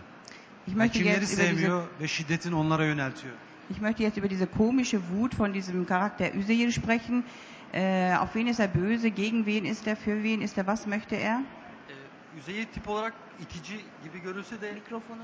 Ich 0.68 0.74
Yani 0.74 0.78
möchte 0.78 1.00
kimleri 1.00 1.20
jetzt 1.22 1.34
über 1.34 1.42
diese 1.42 1.48
sevmiyor 1.48 1.84
ve 2.02 2.08
şiddetin 2.08 2.52
onlara 2.52 2.86
yöneltiyor? 2.86 3.34
Ich 3.70 3.82
möchte 3.82 4.04
jetzt 4.04 4.18
über 4.18 4.30
diese 4.30 4.46
komische 4.46 5.00
Wut 5.12 5.40
von 5.40 5.54
diesem 5.54 5.86
Charakter 5.88 6.34
Üzeyir 6.34 6.72
sprechen. 6.72 7.24
Äh, 7.74 8.14
auf 8.20 8.34
wen 8.34 8.48
ist 8.48 8.60
er 8.60 8.68
böse? 8.68 9.10
Gegen 9.10 9.46
wen 9.46 9.66
ist 9.66 9.88
er? 9.88 9.96
Für 9.96 10.24
wen 10.24 10.42
ist 10.42 10.58
er? 10.58 10.66
Was 10.68 10.86
möchte 10.88 11.16
er? 11.16 11.40
Ee, 11.90 12.40
Üzeyir 12.40 12.66
tip 12.66 12.88
olarak 12.90 13.14
itici 13.42 13.78
gibi 14.04 14.20
görünse 14.24 14.62
de 14.62 14.72
Mikrofonu 14.74 15.22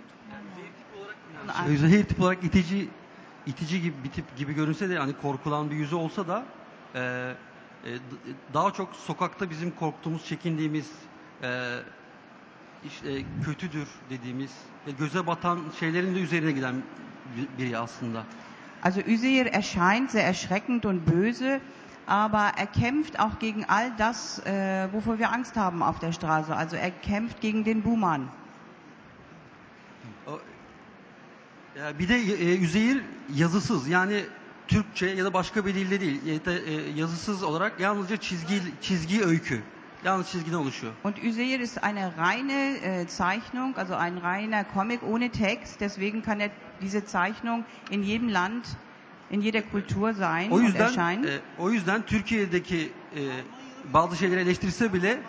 Üzeyir 0.52 0.72
tip 0.74 1.02
olarak 1.02 1.16
Bunu 1.68 1.74
Üzeyir 1.74 2.04
tip 2.06 2.22
olarak 2.22 2.44
itici 2.44 2.90
itici 3.46 3.82
gibi 3.82 3.96
bir 4.04 4.10
tip 4.10 4.38
gibi 4.38 4.54
görünse 4.54 4.90
de 4.90 4.98
hani 4.98 5.14
korkulan 5.22 5.72
bir 5.72 5.76
yüzü 5.76 5.96
olsa 5.96 6.28
da 6.28 6.44
e, 6.96 7.34
daha 8.54 8.74
çok 8.74 8.96
sokakta 8.96 9.50
bizim 9.50 9.72
korktuğumuz, 9.72 10.26
çekindiğimiz 10.26 10.92
e, 11.44 11.80
işte 12.86 13.22
kötüdür 13.46 13.88
dediğimiz 14.10 14.52
göze 15.00 15.28
batan 15.28 15.60
şeylerin 15.80 16.16
de 16.16 16.20
üzerine 16.20 16.52
giden 16.52 16.76
bir- 17.38 17.64
biri 17.66 17.78
aslında. 17.78 18.24
Also 18.84 19.02
Üzeyir 19.02 19.46
erscheint 19.46 20.12
sehr 20.12 20.24
erschreckend 20.30 20.84
und 20.84 21.02
böse, 21.08 21.62
aber 22.08 22.52
er 22.58 22.68
kämpft 22.74 23.20
auch 23.20 23.40
gegen 23.40 23.64
all 23.68 23.92
das, 23.98 24.40
äh, 24.46 24.88
wovor 24.94 25.18
wir 25.18 25.32
Angst 25.32 25.56
haben 25.58 25.82
auf 25.84 26.00
der 26.00 26.12
Straße. 26.12 26.56
Also 26.56 26.76
er 26.76 26.92
kämpft 26.92 27.42
gegen 27.42 27.66
den 27.66 27.84
Buhmann. 27.84 28.28
Bir 32.00 32.10
de 32.10 32.16
e, 32.16 32.58
Üzeyir 32.58 33.02
yazısız 33.36 33.88
yani 33.88 34.24
Türkçe 34.68 35.06
ya 35.08 35.26
da 35.26 35.34
başka 35.34 35.66
bir 35.66 35.76
dilde 35.76 36.02
değil 36.02 36.46
da, 36.46 36.54
e, 36.54 36.74
yazısız 36.96 37.44
olarak 37.44 37.80
yalnızca 37.80 38.18
çizgi 38.18 38.62
çizgi 38.82 39.24
öykü. 39.26 39.62
Yalnız 40.04 40.30
çizgiden 40.30 40.58
oluşuyor. 40.58 40.94
Und 41.04 41.18
Üzeyir 41.18 41.60
ist 41.60 41.78
eine 41.84 42.12
reine 42.18 42.78
äh, 42.78 43.08
Zeichnung, 43.08 43.78
also 43.80 43.94
ein 43.94 44.18
reiner 44.22 44.66
Comic 44.74 45.00
ohne 45.06 45.30
Text. 45.32 45.80
Deswegen 45.80 46.22
kann 46.22 46.40
er 46.40 46.50
diese 46.82 47.06
Zeichnung 47.06 47.64
in 47.92 48.04
jedem 48.04 48.30
Land, 48.30 48.66
in 49.32 49.42
jeder 49.42 49.62
Kultur 49.72 50.14
sein 50.14 50.52
O 50.52 50.56
und 50.56 50.64
yüzden 50.64 50.86
erscheinen. 50.86 51.24
e, 51.24 51.40
o 51.60 51.70
yüzden 51.72 52.02
Türkiye'deki 52.06 52.92
e, 53.16 53.22
bazı 53.94 54.18
şeyleri 54.18 54.40
eleştirse 54.40 54.94
bile 54.94 55.20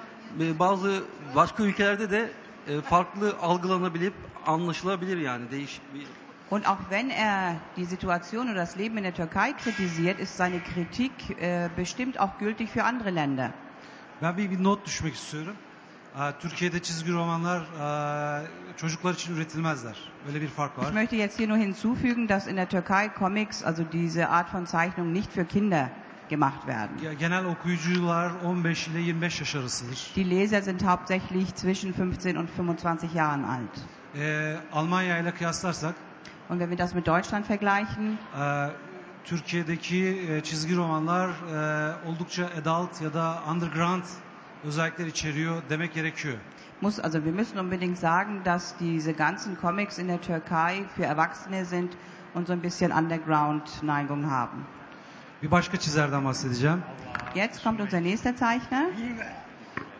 e, 0.40 0.58
bazı 0.58 1.02
başka 1.34 1.62
ülkelerde 1.62 2.10
de 2.10 2.30
e, 2.68 2.80
farklı 2.80 3.36
algılanabilip 3.42 4.14
anlaşılabilir 4.46 5.16
yani 5.18 5.50
değişik 5.50 5.94
bir 5.94 6.06
Und 6.50 6.66
auch 6.66 6.78
wenn 6.90 7.10
er 7.10 7.56
die 7.76 7.84
Situation 7.84 8.46
oder 8.48 8.54
das 8.60 8.76
Leben 8.76 8.96
in 8.96 9.02
der 9.04 9.14
Türkei 9.14 9.52
kritisiert, 9.52 10.18
ist 10.18 10.36
seine 10.36 10.60
Kritik 10.60 11.12
äh, 11.42 11.68
bestimmt 11.76 12.18
auch 12.20 12.38
gültig 12.38 12.70
für 12.70 12.84
andere 12.84 13.10
Länder. 13.10 13.52
Ben 14.22 14.36
bir, 14.36 14.50
bir 14.50 14.58
not 14.62 14.86
düşmek 14.86 15.14
istiyorum. 15.14 15.54
Türkiye'de 16.40 16.82
çizgi 16.82 17.12
romanlar 17.12 17.62
çocuklar 18.76 19.14
için 19.14 19.34
üretilmezler. 19.36 19.96
Böyle 20.26 20.40
bir 20.40 20.48
fark 20.48 20.72
Ich 20.78 20.84
var. 20.84 20.92
möchte 20.92 21.16
jetzt 21.16 21.38
hier 21.38 21.48
nur 21.48 21.56
hinzufügen, 21.58 22.28
dass 22.28 22.46
in 22.46 22.56
der 22.56 22.68
Türkei 22.68 23.10
Comics, 23.18 23.62
also 23.64 23.84
diese 23.92 24.28
Art 24.28 24.48
von 24.48 24.66
Zeichnung, 24.66 25.12
nicht 25.12 25.32
für 25.32 25.44
Kinder 25.44 25.90
gemacht 26.28 26.66
werden. 26.66 26.96
Ge- 27.02 27.14
Genel 27.14 27.44
okuyucular 27.44 28.30
15 28.42 28.92
ile 28.92 28.98
25 29.02 29.40
yaş 29.40 29.54
arasıdır. 29.54 30.12
Die 30.16 30.30
Leser 30.30 30.62
sind 30.62 30.82
hauptsächlich 30.82 31.54
zwischen 31.54 31.92
15 31.92 32.36
und 32.36 32.48
25 32.50 33.14
Jahren 33.14 33.42
alt. 33.44 33.78
Almanya 34.72 35.18
ile 35.18 35.30
kıyaslarsak 35.34 35.94
Und 36.48 36.60
wenn 36.60 36.70
wir 36.70 36.76
das 36.76 36.94
mit 36.94 37.06
Deutschland 37.06 37.46
vergleichen, 37.46 38.18
e, 38.38 38.68
Türkiye'deki 39.24 40.18
e, 40.30 40.40
çizgi 40.42 40.76
romanlar 40.76 41.28
e, 41.28 42.08
oldukça 42.08 42.46
adult 42.60 43.00
ya 43.02 43.14
da 43.14 43.42
underground 43.50 44.04
özellikler 44.64 45.06
içeriyor 45.06 45.62
demek 45.70 45.94
gerekiyor. 45.94 46.38
muss, 46.80 47.00
also 47.00 47.24
wir 47.24 47.32
müssen 47.32 47.58
unbedingt 47.58 47.98
sagen, 47.98 48.42
dass 48.44 48.76
diese 48.76 49.12
ganzen 49.12 49.56
Comics 49.56 49.98
in 49.98 50.08
der 50.08 50.20
Türkei 50.20 50.84
für 50.94 51.04
Erwachsene 51.04 51.64
sind 51.64 51.96
und 52.34 52.46
so 52.46 52.52
ein 52.52 52.60
bisschen 52.60 52.92
Underground-Neigung 52.92 54.30
haben. 54.30 54.66
Bir 55.42 55.50
başka 55.50 55.76
çizerden 55.76 56.24
bahsedeceğim. 56.24 56.82
Jetzt 57.34 57.64
kommt 57.64 57.80
unser 57.80 58.00
nächster 58.00 58.36
Zeichner. 58.36 58.86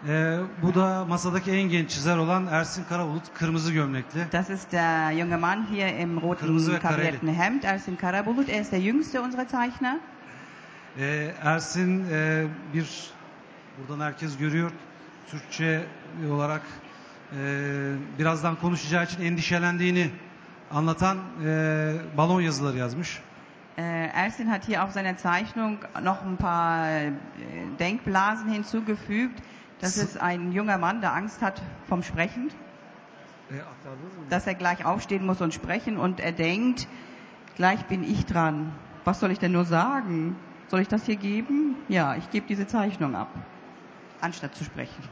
E, 0.07 0.39
bu 0.63 0.75
da 0.75 1.05
masadaki 1.05 1.51
en 1.51 1.69
genç 1.69 1.91
çizer 1.91 2.17
olan 2.17 2.47
Ersin 2.47 2.85
Karabulut, 2.85 3.23
kırmızı 3.35 3.73
gömlekli. 3.73 4.33
Das 4.33 4.51
ist 4.51 4.73
der 4.73 5.13
junge 5.13 5.37
Mann 5.37 5.67
hier 5.71 5.99
im 5.99 6.21
roten 6.21 6.81
karierten 6.81 7.35
Hemd, 7.35 7.63
Ersin 7.63 7.97
Karabulut. 7.97 8.49
Er 8.49 8.61
ist 8.61 8.73
der 8.73 8.81
jüngste 8.81 9.21
unserer 9.21 9.47
Zeichner. 9.47 9.99
E, 10.99 11.35
Ersin 11.43 12.05
e, 12.13 12.47
bir, 12.75 13.11
buradan 13.79 14.05
herkes 14.05 14.39
görüyor, 14.39 14.71
Türkçe 15.31 15.85
olarak 16.31 16.63
e, 17.33 17.93
birazdan 18.19 18.57
konuşacağı 18.57 19.05
için 19.05 19.23
endişelendiğini 19.23 20.11
anlatan 20.71 21.19
e, 21.47 21.93
balon 22.17 22.41
yazıları 22.41 22.77
yazmış. 22.77 23.21
Äh, 23.79 23.83
Ersin 24.13 24.49
hat 24.49 24.67
hier 24.67 24.83
auf 24.83 24.93
seiner 24.93 25.15
Zeichnung 25.15 25.79
noch 26.03 26.25
ein 26.25 26.37
paar 26.37 26.91
äh, 26.91 27.13
Denkblasen 27.79 28.53
hinzugefügt. 28.53 29.41
Das 29.81 29.97
ist 29.97 30.21
ein 30.21 30.53
junger 30.53 30.79
Mann, 30.79 31.01
der 31.01 31.15
Angst 31.15 31.41
hat 31.41 31.63
vom 31.89 32.03
Sprechen, 32.03 32.51
dass 34.29 34.47
er 34.47 34.55
gleich 34.55 34.85
aufstehen 34.85 35.25
muss 35.25 35.41
und 35.41 35.55
sprechen 35.55 35.97
und 35.99 36.21
er 36.21 36.33
denkt, 36.33 36.89
gleich 37.57 37.85
bin 37.87 38.03
ich 38.03 38.27
dran. 38.27 38.73
Was 39.05 39.21
soll 39.21 39.31
ich 39.31 39.39
denn 39.39 39.53
nur 39.53 39.65
sagen? 39.65 40.37
Soll 40.69 40.81
ich 40.81 40.89
das 40.89 41.05
hier 41.07 41.17
geben? 41.17 41.77
Ja, 41.89 42.17
ich 42.17 42.29
gebe 42.31 42.47
diese 42.47 42.67
Zeichnung 42.67 43.15
ab, 43.15 43.29
anstatt 44.21 44.55
zu 44.55 44.65
sprechen. 44.65 45.03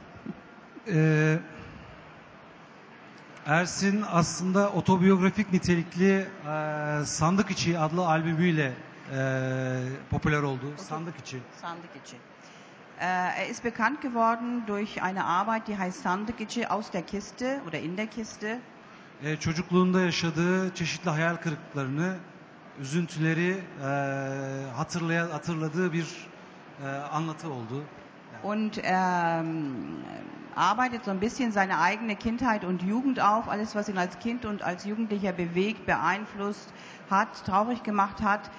Ee, 0.88 1.38
Ersin 3.46 4.02
aslında 4.02 4.72
otobiyografik 4.72 5.52
nitelikli 5.52 6.26
e, 6.46 7.04
Sandık 7.04 7.50
İçi 7.50 7.78
adlı 7.78 8.06
albümüyle 8.06 8.72
e, 9.12 9.18
popüler 10.10 10.42
oldu. 10.42 10.72
Sandık 10.76 11.16
İçi. 11.18 11.38
Sandıkçı. 11.62 12.16
Äh, 12.16 12.35
er 13.00 13.48
ist 13.50 13.62
bekannt 13.62 14.00
geworden 14.00 14.64
durch 14.66 15.02
eine 15.02 15.24
Arbeit, 15.24 15.68
die 15.68 15.78
heißt 15.78 16.02
Sandıkçı 16.02 16.68
aus 16.68 16.90
der 16.90 17.02
Kiste 17.02 17.60
oder 17.66 17.78
in 17.78 17.96
der 17.96 18.06
Kiste. 18.06 18.60
E, 19.22 19.36
çocukluğunda 19.36 20.00
yaşadığı 20.00 20.74
çeşitli 20.74 21.10
hayal 21.10 21.36
kırıklıklarını, 21.36 22.16
üzüntüleri 22.80 23.50
e, 23.50 23.86
hatırlaya, 24.76 25.32
hatırladığı 25.32 25.92
bir 25.92 26.28
e, 26.84 26.88
anlatı 26.88 27.52
oldu. 27.52 27.84
Und 28.42 28.76
er 28.76 29.40
ähm, 29.40 29.74
arbeitet 30.56 31.04
so 31.04 31.10
ein 31.10 31.20
bisschen 31.20 31.50
seine 31.50 31.78
eigene 31.78 32.16
Kindheit 32.16 32.64
und 32.64 32.82
Jugend 32.82 33.20
auf, 33.20 33.48
alles 33.48 33.74
was 33.74 33.88
ihn 33.88 33.98
als 33.98 34.18
Kind 34.18 34.44
und 34.44 34.62
als 34.62 34.84
Jugendlicher 34.84 35.32
bewegt, 35.32 35.86
beeinflusst 35.86 36.72
hat, 37.10 37.28
traurig 37.44 37.82
gemacht 37.82 38.22
hat, 38.22 38.50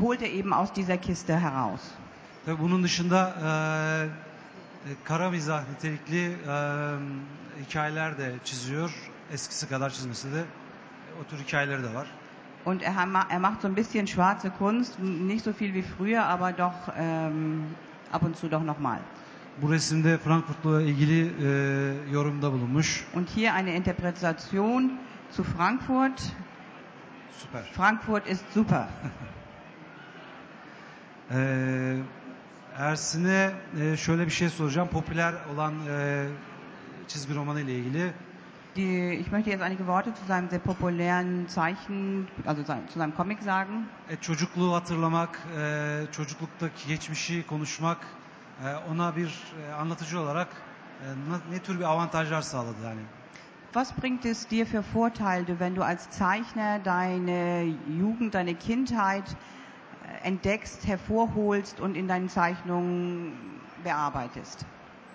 holt 0.00 0.22
er 0.22 0.30
eben 0.30 0.52
aus 0.52 0.72
dieser 0.72 0.98
Kiste 0.98 1.40
heraus. 1.40 1.80
Tabii 2.44 2.58
bunun 2.62 2.82
dışında 2.82 3.34
e, 4.86 4.90
kara 5.04 5.30
mizah 5.30 5.68
nitelikli 5.70 6.26
e, 6.26 6.34
hikayeler 7.62 8.18
de 8.18 8.34
çiziyor. 8.44 9.10
Eskisi 9.32 9.68
kadar 9.68 9.90
çizmesi 9.90 10.32
de 10.32 10.44
o 11.20 11.24
tür 11.30 11.38
hikayeleri 11.38 11.82
de 11.82 11.94
var. 11.94 12.06
Und 12.64 12.80
er, 12.82 12.94
er 13.30 13.38
macht 13.38 13.62
so 13.62 13.68
ein 13.68 13.74
bisschen 13.76 14.06
schwarze 14.06 14.50
Kunst, 14.58 14.98
nicht 15.00 15.44
so 15.44 15.52
viel 15.52 15.74
wie 15.74 15.82
früher, 15.82 16.24
aber 16.26 16.52
doch 16.52 16.94
ähm, 16.96 17.64
ab 18.12 18.22
und 18.22 18.36
zu 18.36 18.48
doch 18.48 18.62
nochmal. 18.62 18.98
Bu 19.60 19.70
resimde 19.70 20.18
Frankfurt'la 20.18 20.82
ilgili 20.82 21.32
e, 21.42 22.12
yorumda 22.12 22.52
bulunmuş. 22.52 23.04
Und 23.14 23.28
hier 23.28 23.54
eine 23.54 23.74
Interpretation 23.74 24.98
zu 25.30 25.44
Frankfurt. 25.44 26.22
Süper. 27.40 27.62
Frankfurt 27.72 28.26
ist 28.28 28.44
super. 28.54 28.88
Ee, 31.34 31.96
Ersin'e 32.78 33.50
e, 33.80 33.96
şöyle 33.96 34.26
bir 34.26 34.30
şey 34.30 34.48
soracağım. 34.48 34.88
Popüler 34.88 35.34
olan 35.54 35.74
e, 35.88 36.26
çizgi 37.08 37.34
romanı 37.34 37.60
ile 37.60 37.74
ilgili. 37.74 38.12
Die, 38.76 39.14
ich 39.14 39.28
möchte 39.32 39.50
jetzt 39.50 39.62
einige 39.62 39.84
Worte 39.84 40.10
zu 40.10 40.26
seinem 40.26 40.48
sehr 40.48 40.60
populären 40.60 41.46
Zeichen, 41.48 42.26
also 42.46 42.62
zu 42.62 42.92
seinem 42.94 43.12
Comic 43.16 43.42
sagen. 43.42 43.84
E, 44.08 44.16
çocukluğu 44.16 44.74
hatırlamak, 44.74 45.40
e, 45.58 46.02
çocukluktaki 46.12 46.88
geçmişi 46.88 47.46
konuşmak, 47.46 47.98
e, 48.64 48.74
ona 48.92 49.16
bir 49.16 49.42
e, 49.68 49.72
anlatıcı 49.72 50.20
olarak 50.20 50.48
e, 51.00 51.06
ne 51.52 51.58
tür 51.58 51.78
bir 51.78 51.84
avantajlar 51.84 52.42
sağladı 52.42 52.76
yani? 52.84 53.00
Was 53.74 53.92
bringt 54.02 54.26
es 54.26 54.50
dir 54.50 54.66
für 54.66 54.82
Vorteile, 54.94 55.46
wenn 55.46 55.76
du 55.76 55.84
als 55.84 56.18
Zeichner 56.18 56.84
deine 56.84 57.66
Jugend, 57.98 58.32
deine 58.32 58.54
Kindheit 58.54 59.36
entdeckst, 60.24 60.86
hervorholst 60.86 61.80
und 61.80 61.96
in 61.96 62.08
deinen 62.08 62.28
Zeichnungen 62.28 63.34
bearbeitest? 63.84 64.64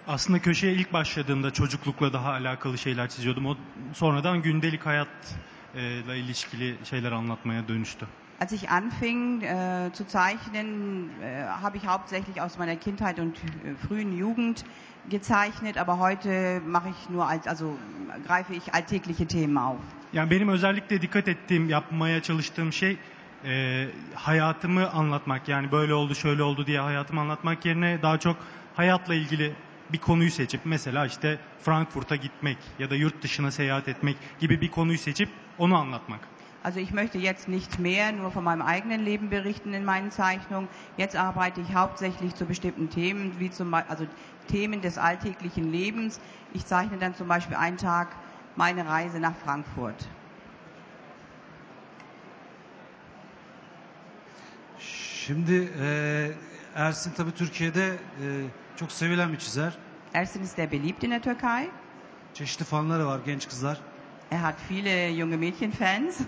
Aslında 0.07 0.39
köşeye 0.39 0.73
ilk 0.73 0.93
başladığımda 0.93 1.51
çocuklukla 1.51 2.13
daha 2.13 2.31
alakalı 2.31 2.77
şeyler 2.77 3.09
çiziyordum. 3.09 3.45
O 3.45 3.57
sonradan 3.93 4.41
gündelik 4.41 4.85
hayatla 4.85 6.15
ilişkili 6.15 6.85
şeyler 6.85 7.11
anlatmaya 7.11 7.67
dönüştü. 7.67 8.07
Als 8.39 8.51
ich 8.51 8.71
anfing 8.71 9.43
äh, 9.43 9.91
zu 9.93 10.03
zeichnen, 10.03 11.09
äh, 11.21 11.45
habe 11.63 11.77
ich 11.77 11.87
hauptsächlich 11.87 12.39
aus 12.41 12.57
meiner 12.57 12.75
Kindheit 12.75 13.19
und 13.19 13.37
äh, 13.37 13.75
frühen 13.87 14.11
Jugend 14.11 14.63
gezeichnet, 15.09 15.77
aber 15.77 15.97
heute 15.97 16.61
mache 16.65 16.89
ich 16.89 17.09
nur 17.09 17.27
als, 17.27 17.47
also 17.47 17.79
greife 18.27 18.53
ich 18.53 18.73
alltägliche 18.75 19.25
Themen 19.25 19.57
auf. 19.57 19.81
Yani 20.13 20.31
benim 20.31 20.49
özellikle 20.49 21.01
dikkat 21.01 21.27
ettiğim, 21.27 21.69
yapmaya 21.69 22.21
çalıştığım 22.21 22.73
şey 22.73 22.99
e, 23.43 23.87
hayatımı 24.15 24.89
anlatmak. 24.89 25.47
Yani 25.47 25.71
böyle 25.71 25.93
oldu, 25.93 26.15
şöyle 26.15 26.43
oldu 26.43 26.67
diye 26.67 26.79
hayatımı 26.79 27.21
anlatmak 27.21 27.65
yerine 27.65 28.01
daha 28.01 28.17
çok 28.19 28.37
hayatla 28.73 29.13
ilgili 29.13 29.55
bir 29.89 29.99
konuyu 29.99 30.31
seçip 30.31 30.61
mesela 30.65 31.05
işte 31.05 31.39
Frankfurt'a 31.59 32.15
gitmek 32.15 32.57
ya 32.79 32.89
da 32.89 32.95
yurt 32.95 33.23
dışına 33.23 33.51
seyahat 33.51 33.87
etmek 33.87 34.17
gibi 34.39 34.61
bir 34.61 34.71
konuyu 34.71 34.97
seçip 34.97 35.29
onu 35.57 35.77
anlatmak. 35.77 36.27
Also 36.63 36.79
ich 36.79 36.91
möchte 36.91 37.17
jetzt 37.19 37.47
nicht 37.47 37.79
mehr 37.79 38.11
nur 38.11 38.31
von 38.35 38.43
meinem 38.43 38.61
eigenen 38.61 39.05
Leben 39.05 39.29
berichten 39.29 39.73
in 39.73 39.85
meinen 39.85 40.11
Zeichnungen. 40.11 40.67
Jetzt 40.97 41.15
arbeite 41.15 41.61
ich 41.61 41.73
hauptsächlich 41.73 42.35
zu 42.35 42.45
bestimmten 42.45 42.89
Themen, 42.89 43.39
wie 43.39 43.51
zum 43.51 43.73
also 43.73 44.05
Themen 44.47 44.81
des 44.81 44.97
alltäglichen 44.97 45.71
Lebens. 45.71 46.19
Ich 46.53 46.65
zeichne 46.65 46.97
dann 46.97 47.15
zum 47.15 47.27
Beispiel 47.27 47.55
einen 47.55 47.77
Tag 47.77 48.17
meine 48.55 48.85
Reise 48.85 49.19
nach 49.19 49.35
Frankfurt. 49.35 50.09
Şimdi 55.27 55.71
e, 55.81 56.31
Ersin 56.75 57.11
tabii 57.17 57.31
Türkiye'de 57.31 57.87
e, 57.87 58.25
çok 58.75 58.91
sevilen 58.91 59.33
bir 59.33 59.37
çizer. 59.37 59.77
Ersin 60.13 60.43
ist 60.43 60.55
sehr 60.55 60.71
beliebt 60.71 61.03
in 61.03 61.11
der 61.11 61.21
Türkei. 61.21 61.69
Çeşitli 62.33 62.65
fanları 62.65 63.07
var 63.07 63.19
genç 63.25 63.47
kızlar. 63.47 63.81
Er 64.31 64.37
hat 64.37 64.55
viele 64.69 65.15
junge 65.15 65.35
Mädchenfans. 65.35 66.19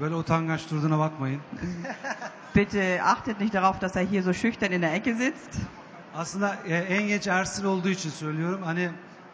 Böyle 0.00 0.14
utangaç 0.14 0.70
durduğuna 0.70 0.98
bakmayın. 0.98 1.40
Bitte 2.56 3.02
achtet 3.02 3.40
nicht 3.40 3.54
darauf, 3.54 3.80
dass 3.80 3.96
er 3.96 4.06
hier 4.06 4.22
so 4.22 4.34
schüchtern 4.34 4.72
in 4.72 4.82
der 4.82 4.94
Ecke 4.94 5.14
sitzt. 5.14 5.60
Aslında 6.14 6.56
e, 6.66 6.74
en 6.76 7.08
genç 7.08 7.26
Ersin 7.26 7.64
olduğu 7.64 7.88
için 7.88 8.10
söylüyorum. 8.10 8.62
Hani 8.64 8.90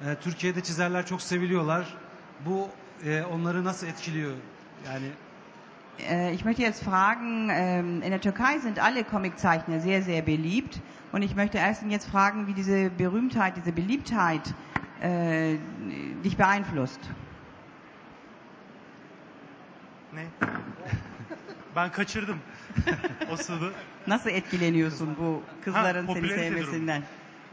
e, 0.06 0.14
Türkiye'de 0.20 0.62
çizerler 0.62 1.06
çok 1.06 1.22
seviliyorlar. 1.22 1.96
Bu 2.46 2.68
e, 3.04 3.22
onları 3.22 3.64
nasıl 3.64 3.86
etkiliyor? 3.86 4.32
Yani 4.86 5.06
ich 6.32 6.44
möchte 6.44 6.62
jetzt 6.62 6.82
fragen, 6.84 7.48
ähm, 7.50 8.02
in 8.02 8.10
der 8.10 8.20
Türkei 8.20 8.58
sind 8.58 8.78
alle 8.78 9.02
Comiczeichner 9.04 9.80
sehr, 9.80 10.02
sehr 10.02 10.22
beliebt. 10.22 10.80
Und 11.12 11.22
ich 11.22 11.34
möchte 11.34 11.58
erst 11.58 11.82
jetzt 11.82 12.06
fragen, 12.10 12.46
wie 12.46 12.52
diese 12.52 12.90
Berühmtheit, 12.90 13.56
diese 13.56 13.72
Beliebtheit 13.72 14.54
äh, 15.00 15.56
dich 16.24 16.36
beeinflusst. 16.36 17.00
Ne? 20.12 20.26
Ben 21.76 21.92
kaçırdım 21.92 22.38
o 23.32 23.36
sırada. 23.36 23.70
Nasıl 24.06 24.30
etkileniyorsun 24.30 25.16
bu 25.20 25.42
kızların 25.64 26.06
Ha, 26.06 26.12
seni 26.14 26.22
popülarite 26.22 26.48
sevmesinden? 26.48 27.02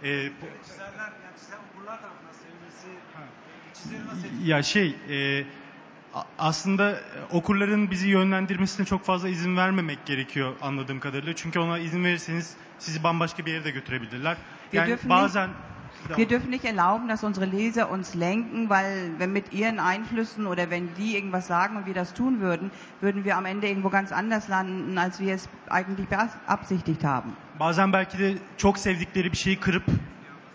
Ee, 0.03 0.07
po- 0.07 0.31
çizerler, 0.63 0.89
yani 0.97 1.37
çizer 1.39 1.57
okurlar 1.71 2.01
tarafından 2.01 2.33
sevilmesi, 2.33 2.87
çizeri 3.73 4.07
nasıl 4.07 4.17
etkiliyor? 4.27 4.47
ya 4.57 4.63
şey 4.63 4.95
e, 5.09 5.45
aslında 6.39 6.91
e, 6.91 6.99
okurların 7.31 7.91
bizi 7.91 8.07
yönlendirmesine 8.07 8.85
çok 8.85 9.05
fazla 9.05 9.29
izin 9.29 9.57
vermemek 9.57 10.05
gerekiyor 10.05 10.53
anladığım 10.61 10.99
kadarıyla. 10.99 11.35
Çünkü 11.35 11.59
ona 11.59 11.79
izin 11.79 12.03
verirseniz 12.03 12.53
sizi 12.79 13.03
bambaşka 13.03 13.45
bir 13.45 13.51
yere 13.51 13.63
de 13.63 13.71
götürebilirler. 13.71 14.37
Yani 14.73 14.97
bazen 15.09 15.49
Wir 16.07 16.29
dürfen 16.29 16.51
nicht 16.51 16.65
erlauben, 16.65 17.09
dass 17.09 17.23
unsere 17.23 17.51
Leser 17.51 17.89
uns 17.89 18.15
lenken, 18.15 18.69
weil 18.69 19.19
wenn 19.19 19.29
mit 19.29 19.53
ihren 19.53 19.79
Einflüssen 19.79 20.45
oder 20.45 20.69
wenn 20.69 20.89
die 20.97 21.15
irgendwas 21.15 21.47
sagen 21.47 21.77
und 21.77 21.85
wir 21.85 21.93
das 21.93 22.13
tun 22.13 22.41
würden, 22.41 22.71
würden 23.01 23.23
wir 23.23 23.37
am 23.37 23.45
Ende 23.45 23.67
irgendwo 23.67 23.89
ganz 23.89 24.11
anders 24.11 24.49
landen, 24.49 24.97
als 24.97 25.19
wir 25.19 25.33
es 25.33 25.49
eigentlich 25.69 26.07
beabsichtigt 26.09 27.03
haben. 27.03 27.31
bazen 27.59 27.93
belki 27.93 28.19
de 28.19 28.37
çok 28.57 28.77
sevdikleri 28.77 29.31
bir 29.31 29.37
şeyi 29.37 29.59
kırıp 29.59 29.83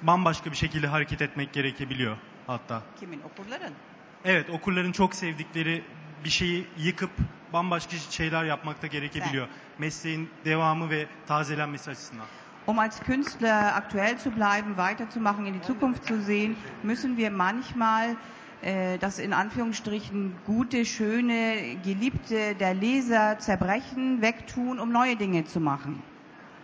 bambaşka 0.02 0.50
bir 0.50 0.56
şekilde 0.56 0.86
hareket 0.86 1.22
etmek 1.22 1.52
gerekebiliyor 1.52 2.16
hatta. 2.46 2.82
Kimin? 3.00 3.20
Okurların. 3.20 3.72
Evet 4.24 4.50
okurların 4.50 4.92
çok 4.92 5.14
sevdikleri 5.14 5.84
bir 6.24 6.30
şeyi 6.30 6.66
yıkıp 6.78 7.10
bambaşka 7.52 7.96
şeyler 8.10 8.44
yapmakta 8.44 8.86
gerekebiliyor. 8.86 9.48
Mesleğin 9.78 10.28
devamı 10.44 10.90
ve 10.90 11.06
tazelenmesi 11.26 11.90
açısından. 11.90 12.26
Um 12.66 12.78
als 12.78 13.00
Künstler 13.00 13.72
aktuell 13.76 14.18
zu 14.18 14.30
bleiben, 14.36 14.74
weiterzumachen, 14.76 15.46
in 15.46 15.54
die 15.54 15.62
Zukunft 15.66 16.04
zu 16.04 16.20
sehen, 16.20 16.56
müssen 16.82 17.16
wir 17.16 17.30
manchmal 17.30 18.16
äh, 18.62 18.98
das 19.00 19.18
in 19.18 19.32
Anführungsstrichen 19.32 20.32
gute, 20.46 20.84
schöne, 20.84 21.76
geliebte 21.84 22.54
der 22.60 22.74
Leser 22.74 23.38
zerbrechen, 23.38 24.20
wegtun, 24.20 24.78
um 24.80 24.92
neue 24.92 25.16
Dinge 25.16 25.44
zu 25.44 25.60
machen. 25.60 26.02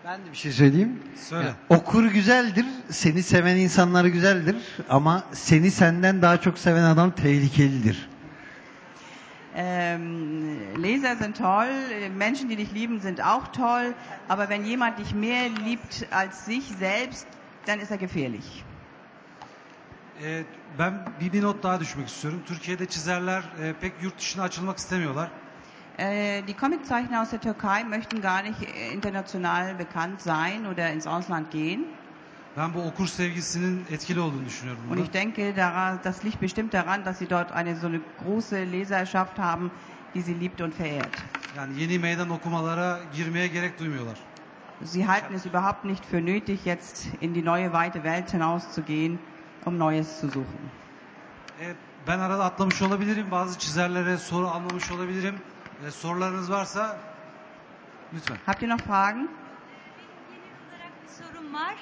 Ben 0.04 0.26
de 0.26 0.30
bir 0.30 0.36
şey 0.36 0.52
söyleyeyim. 0.52 1.02
Söyle. 1.16 1.46
Ya, 1.46 1.54
okur 1.68 2.04
güzeldir, 2.04 2.66
seni 2.90 3.22
seven 3.22 3.56
insanlar 3.56 4.04
güzeldir 4.04 4.56
ama 4.88 5.24
seni 5.32 5.70
senden 5.70 6.22
daha 6.22 6.40
çok 6.40 6.58
seven 6.58 6.82
adam 6.82 7.10
tehlikelidir. 7.10 8.08
Ähm, 9.56 10.82
Leser 10.82 11.16
sind 11.16 11.34
toll, 11.34 11.68
Menschen, 12.18 12.48
die 12.48 12.58
dich 12.58 12.74
lieben, 12.74 13.00
sind 13.00 13.20
auch 13.20 13.52
toll, 13.52 13.94
aber 14.28 14.48
wenn 14.48 14.64
jemand 14.64 14.98
dich 14.98 15.14
mehr 15.14 15.48
liebt 15.48 16.06
als 16.12 16.44
sich 16.44 16.64
selbst, 16.78 17.26
dann 17.66 17.80
ist 17.80 17.90
er 17.90 17.98
gefährlich. 17.98 18.64
E, 20.22 20.42
ben 20.78 20.94
bir, 21.20 21.32
bir 21.32 21.42
not 21.42 21.62
daha 21.62 21.80
düşmek 21.80 22.08
istiyorum. 22.08 22.42
Türkiye'de 22.46 22.86
çizerler 22.86 23.42
e, 23.62 23.72
pek 23.80 23.92
yurt 24.02 24.18
dışına 24.18 24.42
açılmak 24.42 24.78
istemiyorlar. 24.78 25.30
Äh, 25.96 26.42
die 26.42 26.54
Comiczeichner 26.54 27.22
aus 27.22 27.30
der 27.30 27.40
Türkei 27.40 27.84
möchten 27.84 28.20
gar 28.20 28.42
nicht 28.42 28.60
äh, 28.62 28.92
international 28.92 29.74
bekannt 29.76 30.20
sein 30.20 30.66
oder 30.66 30.90
ins 30.92 31.06
Ausland 31.06 31.50
gehen. 31.52 31.84
Ben 32.56 32.72
bu 32.74 32.82
okur 32.82 33.06
sevgisinin 33.06 33.86
etkili 33.90 34.20
olduğunu 34.20 34.44
düşünüyorum. 34.46 34.90
Und 34.90 34.98
ich 34.98 35.10
denke, 35.10 35.54
daran, 35.54 36.00
das 36.04 36.22
liegt 36.22 36.40
bestimmt 36.40 36.72
daran, 36.74 37.04
dass 37.04 37.18
sie 37.18 37.26
dort 37.26 37.52
eine 37.52 37.76
so 37.76 37.86
eine 37.86 38.00
große 38.18 38.64
Leserschaft 38.64 39.38
haben, 39.38 39.70
die 40.14 40.20
sie 40.22 40.34
liebt 40.34 40.60
und 40.60 40.74
verehrt. 40.74 41.22
Yani 41.56 41.80
yeni 41.80 41.98
meydan 41.98 42.30
okumalara 42.30 42.98
girmeye 43.16 43.48
gerek 43.48 43.78
duymuyorlar. 43.78 44.16
Sie 44.80 45.06
halten 45.06 45.34
es 45.34 45.46
überhaupt 45.46 45.84
nicht 45.84 46.04
für 46.04 46.20
nötig, 46.20 46.64
jetzt 46.64 47.06
in 47.20 47.34
die 47.34 47.42
neue 47.42 47.72
weite 47.72 48.02
Welt 48.02 48.30
hinauszugehen, 48.32 49.18
um 49.64 49.76
Neues 49.78 50.20
zu 50.20 50.28
suchen. 50.28 50.70
E, 51.60 51.74
ben 52.06 52.18
arada 52.18 52.44
atlamış 52.44 52.82
olabilirim. 52.82 53.30
Bazı 53.30 53.58
çizerlere 53.58 54.18
soru 54.18 54.48
almamış 54.48 54.90
olabilirim. 54.90 55.34
E, 55.86 55.90
sorularınız 55.90 56.50
varsa 56.50 56.96
lütfen. 58.14 58.36
Habt 58.46 58.62
ihr 58.62 58.68
noch 58.68 58.80
Fragen? 58.80 59.28
Genel 60.30 60.54
olarak 60.68 60.92
bir 61.02 61.08
sorum 61.24 61.54
var. 61.54 61.74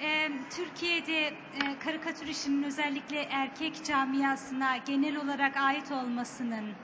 Ee, 0.00 0.30
Türkiye'de 0.50 1.26
e, 1.26 1.78
karikatür 1.84 2.26
işinin 2.26 2.62
özellikle 2.62 3.22
erkek 3.22 3.84
camiasına 3.84 4.76
genel 4.76 5.16
olarak 5.16 5.56
ait 5.56 5.92
olmasının 5.92 6.74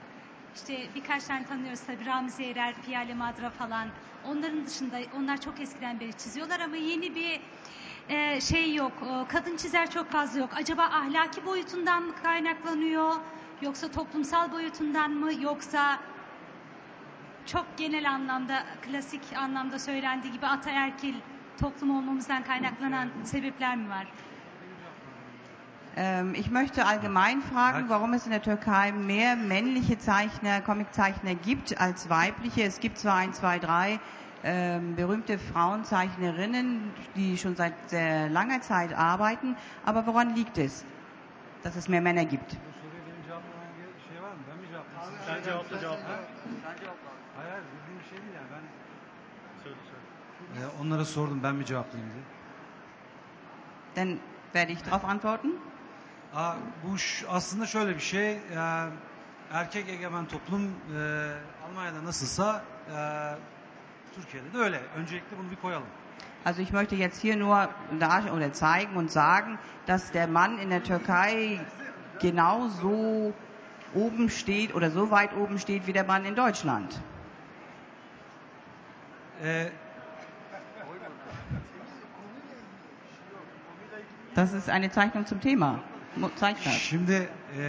işte 0.55 0.89
birkaç 0.95 1.23
tane 1.23 1.45
tanıyoruz 1.45 1.81
tabii 1.87 2.05
Ramiz 2.05 2.39
Erer, 2.39 2.73
Piyale 2.85 3.13
Madra 3.13 3.49
falan 3.49 3.87
Onların 4.27 4.65
dışında 4.65 4.99
onlar 5.17 5.41
çok 5.41 5.59
eskiden 5.59 5.99
beri 5.99 6.13
çiziyorlar 6.13 6.59
ama 6.59 6.75
yeni 6.75 7.15
bir 7.15 7.41
e, 8.09 8.41
şey 8.41 8.75
yok. 8.75 8.91
E, 9.01 9.27
kadın 9.27 9.57
çizer 9.57 9.91
çok 9.91 10.11
fazla 10.11 10.39
yok. 10.39 10.49
Acaba 10.55 10.83
ahlaki 10.83 11.45
boyutundan 11.45 12.03
mı 12.03 12.15
kaynaklanıyor? 12.23 13.15
Yoksa 13.61 13.91
toplumsal 13.91 14.51
boyutundan 14.51 15.11
mı? 15.11 15.33
Yoksa 15.41 15.99
çok 17.45 17.77
genel 17.77 18.11
anlamda, 18.11 18.63
klasik 18.81 19.21
anlamda 19.37 19.79
söylendiği 19.79 20.33
gibi 20.33 20.45
ataerkil 20.45 21.15
toplum 21.59 21.97
olmamızdan 21.97 22.43
kaynaklanan 22.43 23.09
sebepler 23.23 23.75
mi 23.75 23.89
var? 23.89 24.07
Ähm, 25.97 26.33
ich 26.35 26.49
möchte 26.51 26.85
allgemein 26.85 27.41
fragen, 27.41 27.89
warum 27.89 28.13
es 28.13 28.25
in 28.25 28.31
der 28.31 28.41
Türkei 28.41 28.91
mehr 28.91 29.35
männliche 29.35 29.97
Zeichner, 29.97 30.61
Comiczeichner 30.61 31.35
gibt 31.35 31.81
als 31.81 32.09
weibliche. 32.09 32.63
Es 32.63 32.79
gibt 32.79 32.97
zwar 32.99 33.15
ein, 33.15 33.33
zwei, 33.33 33.59
drei 33.59 33.99
ähm, 34.43 34.95
berühmte 34.95 35.37
Frauenzeichnerinnen, 35.37 36.93
die 37.15 37.37
schon 37.37 37.55
seit 37.55 37.73
sehr 37.89 38.29
langer 38.29 38.61
Zeit 38.61 38.93
arbeiten, 38.93 39.55
aber 39.85 40.05
woran 40.05 40.35
liegt 40.35 40.57
es, 40.57 40.85
dass 41.63 41.75
es 41.75 41.89
mehr 41.89 42.01
Männer 42.01 42.25
gibt? 42.25 42.55
E, 50.59 50.81
onlara 50.81 51.05
sordum 51.05 51.43
ben 51.43 51.55
mi 51.55 51.65
cevaplayayım 51.65 52.11
diye. 52.13 52.23
Dann 53.95 54.19
werde 54.53 54.71
ich 54.73 54.85
darauf 54.85 55.05
antworten. 55.05 55.53
Aa, 56.35 56.53
bu 56.83 56.95
aslında 57.29 57.65
şöyle 57.65 57.95
bir 57.95 57.99
şey. 58.01 58.31
e, 58.31 58.39
erkek 59.51 59.89
egemen 59.89 60.25
toplum 60.25 60.61
e, 60.63 61.31
Almanya'da 61.69 62.03
nasılsa 62.03 62.63
e, 62.95 62.97
Türkiye'de 64.15 64.53
de 64.53 64.57
öyle. 64.57 64.81
Öncelikle 64.97 65.37
bunu 65.37 65.51
bir 65.51 65.55
koyalım. 65.55 65.87
Also 66.45 66.61
ich 66.61 66.71
möchte 66.71 66.95
jetzt 66.95 67.21
hier 67.23 67.35
nur 67.39 67.67
dar 67.99 68.23
oder 68.31 68.53
zeigen 68.53 68.95
und 68.95 69.11
sagen, 69.11 69.59
dass 69.87 70.11
der 70.13 70.27
Mann 70.27 70.57
in 70.59 70.69
der 70.69 70.83
Türkei 70.83 71.59
genauso 72.21 73.33
oben 73.93 74.29
steht 74.29 74.73
oder 74.73 74.89
so 74.89 75.11
weit 75.11 75.33
oben 75.33 75.59
steht 75.59 75.85
wie 75.87 75.93
der 75.93 76.05
Mann 76.05 76.25
in 76.25 76.35
Deutschland. 76.35 76.97
E, 79.43 79.69
Das 84.39 84.53
ist 84.53 84.69
eine 84.69 84.89
Zeichnung 84.89 85.25
zum 85.25 85.41
Thema. 85.41 85.83
Mo- 86.15 86.31
Zeichner. 86.37 86.71
Şimdi 86.71 87.29
e, 87.57 87.61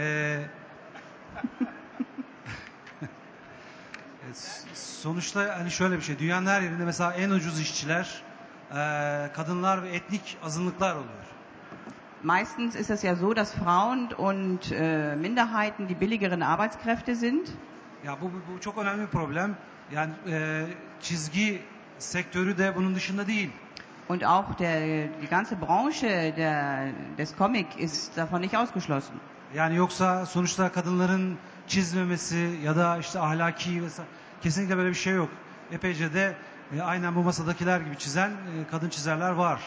e, 4.21 4.33
sonuçta 4.73 5.59
hani 5.59 5.71
şöyle 5.71 5.97
bir 5.97 6.01
şey. 6.01 6.19
Dünyanın 6.19 6.45
her 6.45 6.61
yerinde 6.61 6.85
mesela 6.85 7.13
en 7.13 7.29
ucuz 7.29 7.59
işçiler 7.59 8.23
e, 8.69 8.75
kadınlar 9.33 9.83
ve 9.83 9.89
etnik 9.89 10.37
azınlıklar 10.43 10.95
oluyor. 10.95 11.25
Meistens 12.23 12.75
ist 12.75 12.89
es 12.89 13.03
ja 13.03 13.15
so, 13.15 13.35
dass 13.35 13.53
Frauen 13.53 14.11
und 14.17 14.71
äh, 14.71 15.15
Minderheiten 15.15 15.89
die 15.89 15.99
billigeren 16.01 16.41
Arbeitskräfte 16.41 17.15
sind. 17.15 17.47
Ya 18.03 18.21
bu, 18.21 18.31
bu 18.47 18.59
çok 18.59 18.77
önemli 18.77 19.01
bir 19.01 19.07
problem. 19.11 19.57
Yani 19.91 20.13
e, 20.29 20.67
çizgi 20.99 21.65
sektörü 21.99 22.57
de 22.57 22.75
bunun 22.75 22.95
dışında 22.95 23.27
değil. 23.27 23.51
Und 24.07 24.23
auch 24.25 24.55
der, 24.55 25.07
die 25.21 25.27
ganze 25.27 25.55
Branche 25.55 26.33
der, 26.35 26.91
des 27.17 27.35
Comic 27.37 27.67
ist 27.77 28.17
davon 28.17 28.41
nicht 28.41 28.55
ausgeschlossen. 28.55 29.19
Yani 29.55 29.75
yoksa 29.75 30.25
sonuçta 30.25 30.71
kadınların 30.71 31.37
çizmemesi 31.67 32.59
ya 32.63 32.75
da 32.75 32.97
işte 32.97 33.19
ahlaki 33.19 33.83
vesaire 33.83 34.09
kesinlikle 34.41 34.77
böyle 34.77 34.89
bir 34.89 34.95
şey 34.95 35.13
yok. 35.13 35.29
Epeyce 35.71 36.13
de 36.13 36.35
e, 36.77 36.81
aynen 36.81 37.15
bu 37.15 37.23
masadakiler 37.23 37.79
gibi 37.81 37.97
çizen 37.97 38.29
e, 38.29 38.67
kadın 38.71 38.89
çizerler 38.89 39.31
var. 39.31 39.61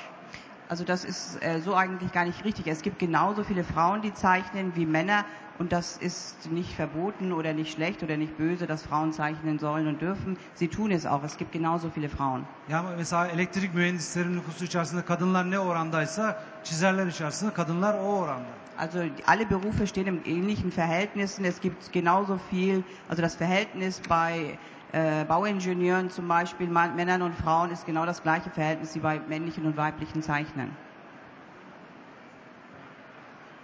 Also 0.68 0.84
das 0.84 1.04
ist 1.04 1.42
äh, 1.42 1.60
so 1.60 1.74
eigentlich 1.74 2.12
gar 2.12 2.24
nicht 2.24 2.44
richtig. 2.44 2.66
Es 2.66 2.82
gibt 2.82 2.98
genauso 2.98 3.44
viele 3.44 3.64
Frauen, 3.64 4.00
die 4.00 4.14
zeichnen 4.14 4.74
wie 4.74 4.86
Männer 4.86 5.26
und 5.58 5.72
das 5.72 5.96
ist 5.96 6.50
nicht 6.50 6.74
verboten 6.74 7.32
oder 7.32 7.52
nicht 7.52 7.72
schlecht 7.72 8.02
oder 8.02 8.16
nicht 8.16 8.36
böse, 8.36 8.66
dass 8.66 8.82
Frauen 8.82 9.12
zeichnen 9.12 9.58
sollen 9.58 9.86
und 9.86 10.00
dürfen. 10.00 10.38
Sie 10.54 10.68
tun 10.68 10.90
es 10.90 11.06
auch. 11.06 11.22
Es 11.22 11.36
gibt 11.36 11.52
genauso 11.52 11.90
viele 11.90 12.08
Frauen. 12.08 12.46
Yani 12.68 12.96
mesela 12.96 13.28
elektrik 13.28 13.74
mühendislerin 13.74 14.36
nüfusu 14.36 14.64
içerisinde 14.64 15.04
kadınlar 15.04 15.50
ne 15.50 15.58
orandaysa 15.58 16.42
çizerler 16.62 17.06
içerisinde 17.06 17.52
kadınlar 17.52 17.94
o 17.94 18.18
oranda. 18.18 18.58
Also 18.76 18.98
alle 19.26 19.50
Berufe 19.50 19.86
stehen 19.86 20.06
in 20.06 20.22
ähnlichen 20.24 20.70
Verhältnissen. 20.70 21.44
Es 21.44 21.60
gibt 21.60 21.92
genauso 21.92 22.38
viel, 22.50 22.82
also 23.08 23.22
das 23.22 23.36
Verhältnis 23.36 24.00
bei 24.08 24.58
äh, 24.94 25.24
Bauingenieuren 25.24 26.08
zum 26.10 26.28
Beispiel, 26.28 26.68
Mann, 26.68 26.94
Männern 26.94 27.22
und 27.22 27.34
Frauen 27.34 27.70
ist 27.70 27.84
genau 27.84 28.06
das 28.06 28.22
gleiche 28.22 28.50
Verhältnis 28.50 28.94
wie 28.94 29.00
bei 29.00 29.20
männlichen 29.28 29.66
und 29.66 29.76
weiblichen 29.76 30.22
Zeichnern. 30.22 30.70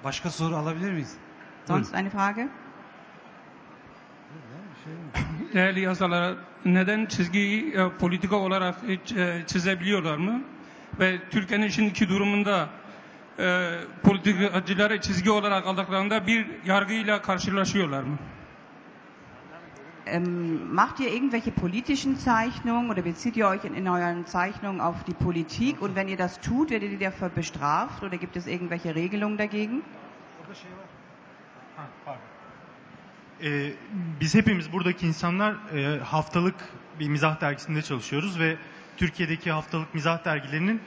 Başka 0.04 0.30
soru 0.30 0.56
alabilir 0.56 0.92
miyiz? 0.92 1.16
Sonst 1.66 1.94
eine 1.94 2.10
Frage? 2.10 2.48
Değerli 5.54 5.80
yazarlar, 5.80 6.36
neden 6.64 7.06
çizgiyi 7.06 7.74
e, 7.74 7.88
politika 7.98 8.36
olarak 8.36 8.74
hiç, 8.88 9.12
e, 9.12 9.42
çizebiliyorlar 9.46 10.16
mı? 10.16 10.42
Ve 11.00 11.18
Türkiye'nin 11.30 11.68
şimdiki 11.68 12.08
durumunda 12.08 12.68
e, 13.38 13.70
politikacıları 14.02 15.00
çizgi 15.00 15.30
olarak 15.30 15.66
aldıklarında 15.66 16.26
bir 16.26 16.46
yargıyla 16.66 17.22
karşılaşıyorlar 17.22 18.02
mı? 18.02 18.18
Ähm, 20.10 20.74
macht 20.74 20.98
ihr 21.00 21.12
irgendwelche 21.12 21.52
politischen 21.52 22.16
Zeichnungen 22.16 22.90
oder 22.90 23.02
bezieht 23.02 23.36
ihr 23.36 23.46
euch 23.46 23.64
in, 23.64 23.74
in 23.74 23.88
euren 23.88 24.26
Zeichnungen 24.26 24.80
auf 24.80 25.04
die 25.04 25.14
Politik? 25.14 25.80
Und 25.80 25.94
wenn 25.94 26.08
ihr 26.08 26.16
das 26.16 26.40
tut, 26.40 26.70
werdet 26.70 26.90
ihr 26.90 26.98
dafür 26.98 27.28
bestraft 27.28 28.02
oder 28.02 28.18
gibt 28.18 28.36
es 28.36 28.46
irgendwelche 28.46 28.94
Regelungen 28.94 29.38
dagegen? 29.38 29.82
Ee, 33.42 33.72
biz 34.20 34.34
hepimiz 34.34 34.72
buradaki 34.72 35.06
insanlar 35.06 35.54
e, 35.74 36.00
haftalık 36.00 36.54
bir 37.00 37.08
mizah 37.08 37.40
dergisinde 37.40 37.82
çalışıyoruz 37.82 38.38
ve 38.38 38.56
Türkiye'deki 38.96 39.50
haftalık 39.50 39.94
mizah 39.94 40.24
dergilerinin 40.24 40.80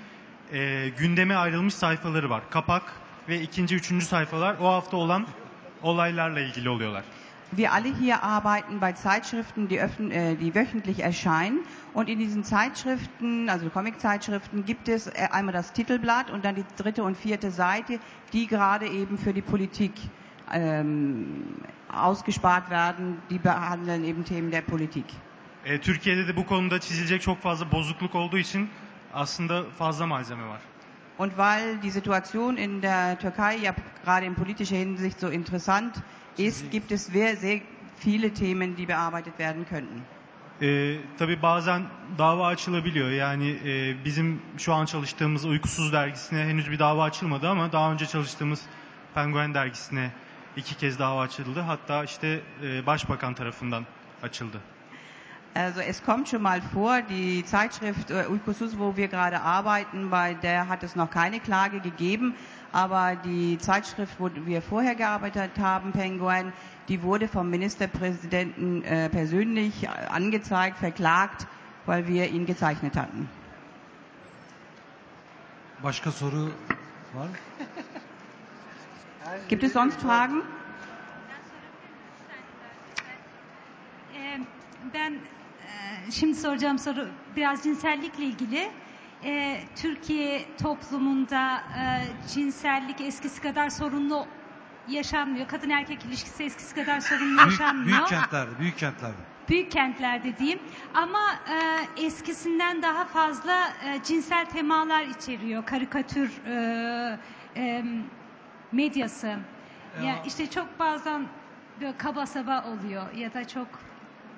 e, 0.53 0.89
gündeme 0.97 1.35
ayrılmış 1.35 1.73
sayfaları 1.73 2.29
var. 2.29 2.43
Kapak 2.49 2.83
ve 3.29 3.41
ikinci, 3.41 3.75
üçüncü 3.75 4.05
sayfalar 4.05 4.55
o 4.59 4.67
hafta 4.67 4.97
olan 4.97 5.25
olaylarla 5.81 6.39
ilgili 6.39 6.69
oluyorlar. 6.69 7.03
Wir 7.55 7.71
alle 7.73 7.89
hier 7.95 8.23
arbeiten 8.23 8.79
bei 8.79 8.93
Zeitschriften, 8.93 9.67
die, 9.67 9.77
äh, 9.77 10.35
die 10.35 10.55
wöchentlich 10.55 11.01
erscheinen. 11.01 11.59
Und 11.93 12.09
in 12.09 12.19
diesen 12.19 12.43
Zeitschriften, 12.43 13.49
also 13.49 13.69
Comic-Zeitschriften, 13.69 14.65
gibt 14.65 14.87
es 14.89 15.07
äh, 15.07 15.27
einmal 15.31 15.53
das 15.53 15.71
Titelblatt 15.73 16.31
und 16.31 16.45
dann 16.45 16.55
die 16.55 16.65
dritte 16.77 17.03
und 17.03 17.15
vierte 17.17 17.51
Seite, 17.51 17.99
die 18.33 18.47
gerade 18.47 18.87
eben 18.87 19.17
für 19.17 19.33
die 19.33 19.41
Politik 19.41 19.91
ähm, 20.51 21.55
ausgespart 21.91 22.69
werden. 22.69 23.17
Die 23.29 23.39
behandeln 23.39 24.03
eben 24.03 24.23
Themen 24.25 24.51
der 24.51 24.61
Politik. 24.61 25.05
Türkiye'de 25.81 26.27
de 26.27 26.35
bu 26.35 26.45
konuda 26.45 26.79
çizilecek 26.79 27.21
çok 27.21 27.41
fazla 27.41 27.71
bozukluk 27.71 28.15
olduğu 28.15 28.37
için 28.37 28.69
aslında 29.13 29.63
fazla 29.77 30.05
malzeme 30.07 30.47
var. 30.47 30.59
Und 31.17 31.37
weil 31.37 31.77
die 31.83 31.91
Situation 31.91 32.57
in 32.57 32.81
der 32.81 33.19
Türkei 33.19 33.57
ja 33.57 33.73
gerade 34.03 34.25
in 34.25 34.35
politischer 34.35 34.77
Hinsicht 34.77 35.19
so 35.19 35.27
interessant 35.29 36.01
ist, 36.37 36.71
gibt 36.71 36.91
es 36.91 37.05
sehr, 37.05 37.37
sehr 37.37 37.61
viele 37.97 38.31
Themen, 38.31 38.75
die 38.75 38.85
bearbeitet 38.85 39.37
werden 39.37 39.65
könnten. 39.65 40.01
E, 40.61 40.97
tabii 41.17 41.41
bazen 41.41 41.81
dava 42.17 42.47
açılabiliyor. 42.47 43.09
Yani 43.09 43.57
e, 43.65 44.05
bizim 44.05 44.41
şu 44.57 44.73
an 44.73 44.85
çalıştığımız 44.85 45.45
Uykusuz 45.45 45.93
dergisine 45.93 46.45
henüz 46.45 46.71
bir 46.71 46.79
dava 46.79 47.03
açılmadı 47.03 47.49
ama 47.49 47.71
daha 47.71 47.91
önce 47.91 48.05
çalıştığımız 48.05 48.61
Penguen 49.15 49.53
dergisine 49.53 50.11
iki 50.57 50.77
kez 50.77 50.99
dava 50.99 51.21
açıldı. 51.21 51.59
Hatta 51.59 52.03
işte 52.03 52.41
e, 52.63 52.85
başbakan 52.85 53.33
tarafından 53.33 53.85
açıldı. 54.23 54.61
Also 55.55 55.81
es 55.81 56.01
kommt 56.01 56.29
schon 56.29 56.41
mal 56.41 56.61
vor, 56.61 57.01
die 57.03 57.45
Zeitschrift 57.45 58.09
äh, 58.09 58.25
Uykusuz, 58.27 58.75
wo 58.77 58.95
wir 58.95 59.07
gerade 59.07 59.39
arbeiten, 59.41 60.09
bei 60.09 60.33
der 60.33 60.67
hat 60.67 60.81
es 60.81 60.95
noch 60.95 61.11
keine 61.11 61.39
Klage 61.39 61.79
gegeben, 61.79 62.33
aber 62.71 63.15
die 63.15 63.59
Zeitschrift, 63.59 64.15
wo 64.19 64.31
wir 64.33 64.63
vorher 64.63 64.95
gearbeitet 64.95 65.51
haben, 65.59 65.91
Penguin, 65.91 66.51
die 66.87 67.03
wurde 67.03 67.27
vom 67.27 67.51
Ministerpräsidenten 67.51 68.83
äh, 68.83 69.09
persönlich 69.09 69.87
angezeigt, 70.09 70.77
verklagt, 70.79 71.45
weil 71.85 72.07
wir 72.07 72.29
ihn 72.29 72.47
gezeichnet 72.47 72.97
hatten. 72.97 73.29
Başka 75.83 76.11
soru 76.11 76.49
var? 77.13 77.29
Gibt 79.49 79.63
es 79.63 79.73
sonst 79.73 80.01
Fragen? 80.01 80.41
Ben 84.93 85.19
şimdi 86.11 86.35
soracağım 86.35 86.79
soru 86.79 87.07
biraz 87.35 87.63
cinsellikle 87.63 88.23
ilgili. 88.23 88.71
Ee, 89.25 89.59
Türkiye 89.75 90.41
toplumunda 90.61 91.63
e, 91.79 92.01
cinsellik 92.33 93.01
eskisi 93.01 93.41
kadar 93.41 93.69
sorunlu 93.69 94.25
yaşanmıyor. 94.87 95.47
Kadın 95.47 95.69
erkek 95.69 96.05
ilişkisi 96.05 96.43
eskisi 96.43 96.75
kadar 96.75 96.99
sorunlu 96.99 97.37
Büyük, 97.37 97.51
yaşanmıyor. 97.51 97.87
büyük 97.87 98.07
kentlerde, 98.07 98.59
büyük 98.59 98.77
kentlerde. 98.77 99.15
büyük 99.49 99.71
kentlerde 99.71 100.37
diyeyim 100.37 100.59
ama 100.93 101.19
e, 101.97 102.05
eskisinden 102.05 102.81
daha 102.81 103.05
fazla 103.05 103.67
e, 103.85 104.03
cinsel 104.03 104.45
temalar 104.45 105.03
içeriyor 105.05 105.65
karikatür 105.65 106.31
e, 106.45 107.19
e, 107.55 107.83
medyası. 108.71 109.27
Ya. 109.27 110.03
Ya. 110.03 110.15
işte 110.27 110.49
çok 110.49 110.79
bazen 110.79 111.25
böyle 111.81 111.97
kaba 111.97 112.25
saba 112.25 112.63
oluyor 112.67 113.13
ya 113.13 113.33
da 113.33 113.47
çok 113.47 113.67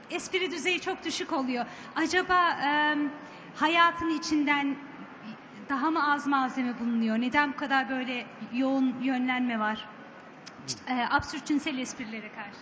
espri 0.10 0.52
düzeyi 0.52 0.82
çok 0.82 1.04
düşük 1.06 1.34
oluyor. 1.34 1.66
Acaba 1.96 2.50
e, 2.66 2.96
hayatın 3.56 4.10
içinden 4.10 4.76
daha 5.70 5.92
mı 5.92 6.12
az 6.14 6.28
malzeme 6.28 6.80
bulunuyor? 6.80 7.18
Neden 7.18 7.54
bu 7.54 7.56
kadar 7.58 7.90
böyle 7.90 8.26
yoğun 8.54 8.96
yönlenme 9.02 9.60
var? 9.60 9.88
E, 10.88 11.06
absürt 11.12 11.46
cinsel 11.46 11.78
esprilere 11.78 12.30
karşı. 12.30 12.60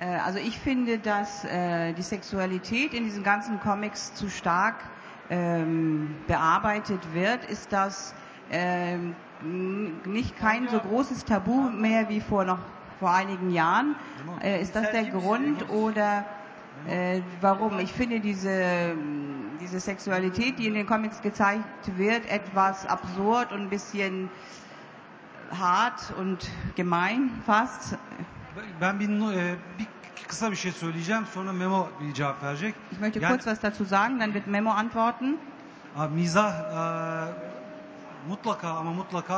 Äh, 0.00 0.26
Also 0.26 0.38
ich 0.38 0.58
finde, 0.58 1.04
dass 1.04 1.44
äh, 1.44 1.96
die 1.96 2.02
Sexualität 2.02 2.94
in 2.94 3.04
diesen 3.04 3.22
ganzen 3.24 3.58
Comics 3.60 4.14
zu 4.14 4.28
stark 4.30 4.76
ähm, 5.30 6.08
bearbeitet 6.28 7.00
wird, 7.14 7.44
ist 7.50 7.72
das 7.72 8.14
ähm, 8.52 9.14
nicht 10.06 10.36
kein 10.38 10.68
so 10.68 10.78
großes 10.80 11.24
Tabu 11.24 11.70
mehr 11.70 12.08
wie 12.08 12.20
vor 12.20 12.44
noch 12.44 12.58
vor 13.00 13.10
einigen 13.10 13.50
Jahren. 13.50 13.94
Äh, 14.42 14.60
ist 14.62 14.74
das 14.74 14.90
der 14.92 15.04
Grund 15.04 15.68
oder 15.70 16.24
äh, 16.86 17.20
warum? 17.40 17.78
Ich 17.80 17.92
finde 17.92 18.20
diese 18.20 18.94
diese 19.60 19.80
Sexualität, 19.80 20.58
die 20.58 20.66
in 20.66 20.74
den 20.74 20.86
Comics 20.86 21.20
gezeigt 21.20 21.64
wird, 21.98 22.26
etwas 22.30 22.86
absurd 22.86 23.52
und 23.52 23.60
ein 23.62 23.70
bisschen 23.70 24.30
hart 25.50 26.12
und 26.18 26.48
gemein 26.76 27.30
fast. 27.46 27.96
Ben 28.80 29.00
bir, 29.00 29.08
e, 29.08 29.56
bir 29.78 29.86
kısa 30.28 30.50
bir 30.50 30.56
şey 30.56 30.72
söyleyeceğim 30.72 31.26
sonra 31.34 31.52
Memo 31.52 31.88
bir 32.00 32.14
cevap 32.14 32.42
verecek. 32.42 32.74
Ich 32.92 32.98
möchte 33.00 33.20
Yani- 33.20 33.32
kurz 33.36 33.44
was 33.44 33.62
dazu 33.62 33.84
sagen, 33.84 34.18
dann 34.20 34.32
wird 34.32 34.46
Memo 34.46 34.70
antworten. 34.70 35.38
Abi 35.96 36.14
mizah 36.14 36.50
e, 36.52 37.32
mutlaka 38.28 38.68
ama 38.70 38.92
mutlaka 38.92 39.36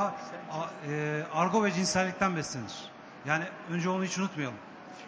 a- 0.52 0.70
e, 0.90 1.22
argo 1.34 1.64
ve 1.64 1.72
cinsellikten 1.72 2.36
beslenir. 2.36 2.90
Yani 3.24 3.44
önce 3.70 3.88
onu 3.88 4.04
hiç 4.04 4.18
unutmayalım. 4.18 4.56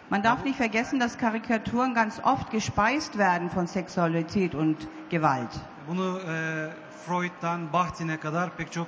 Man 0.09 0.21
darf 0.21 0.43
nicht 0.43 0.57
vergessen, 0.57 0.99
dass 0.99 1.17
Karikaturen 1.17 1.93
ganz 1.93 2.19
oft 2.23 2.51
gespeist 2.51 3.17
werden 3.17 3.49
von 3.49 3.67
Sexualität 3.67 4.53
und 4.55 4.87
Gewalt. 5.09 5.49
Bunu 5.87 6.19
e, 6.19 6.69
Freud'dan 7.05 7.71
Bakhtin'e 7.73 8.17
kadar 8.19 8.49
pek 8.57 8.71
çok 8.71 8.87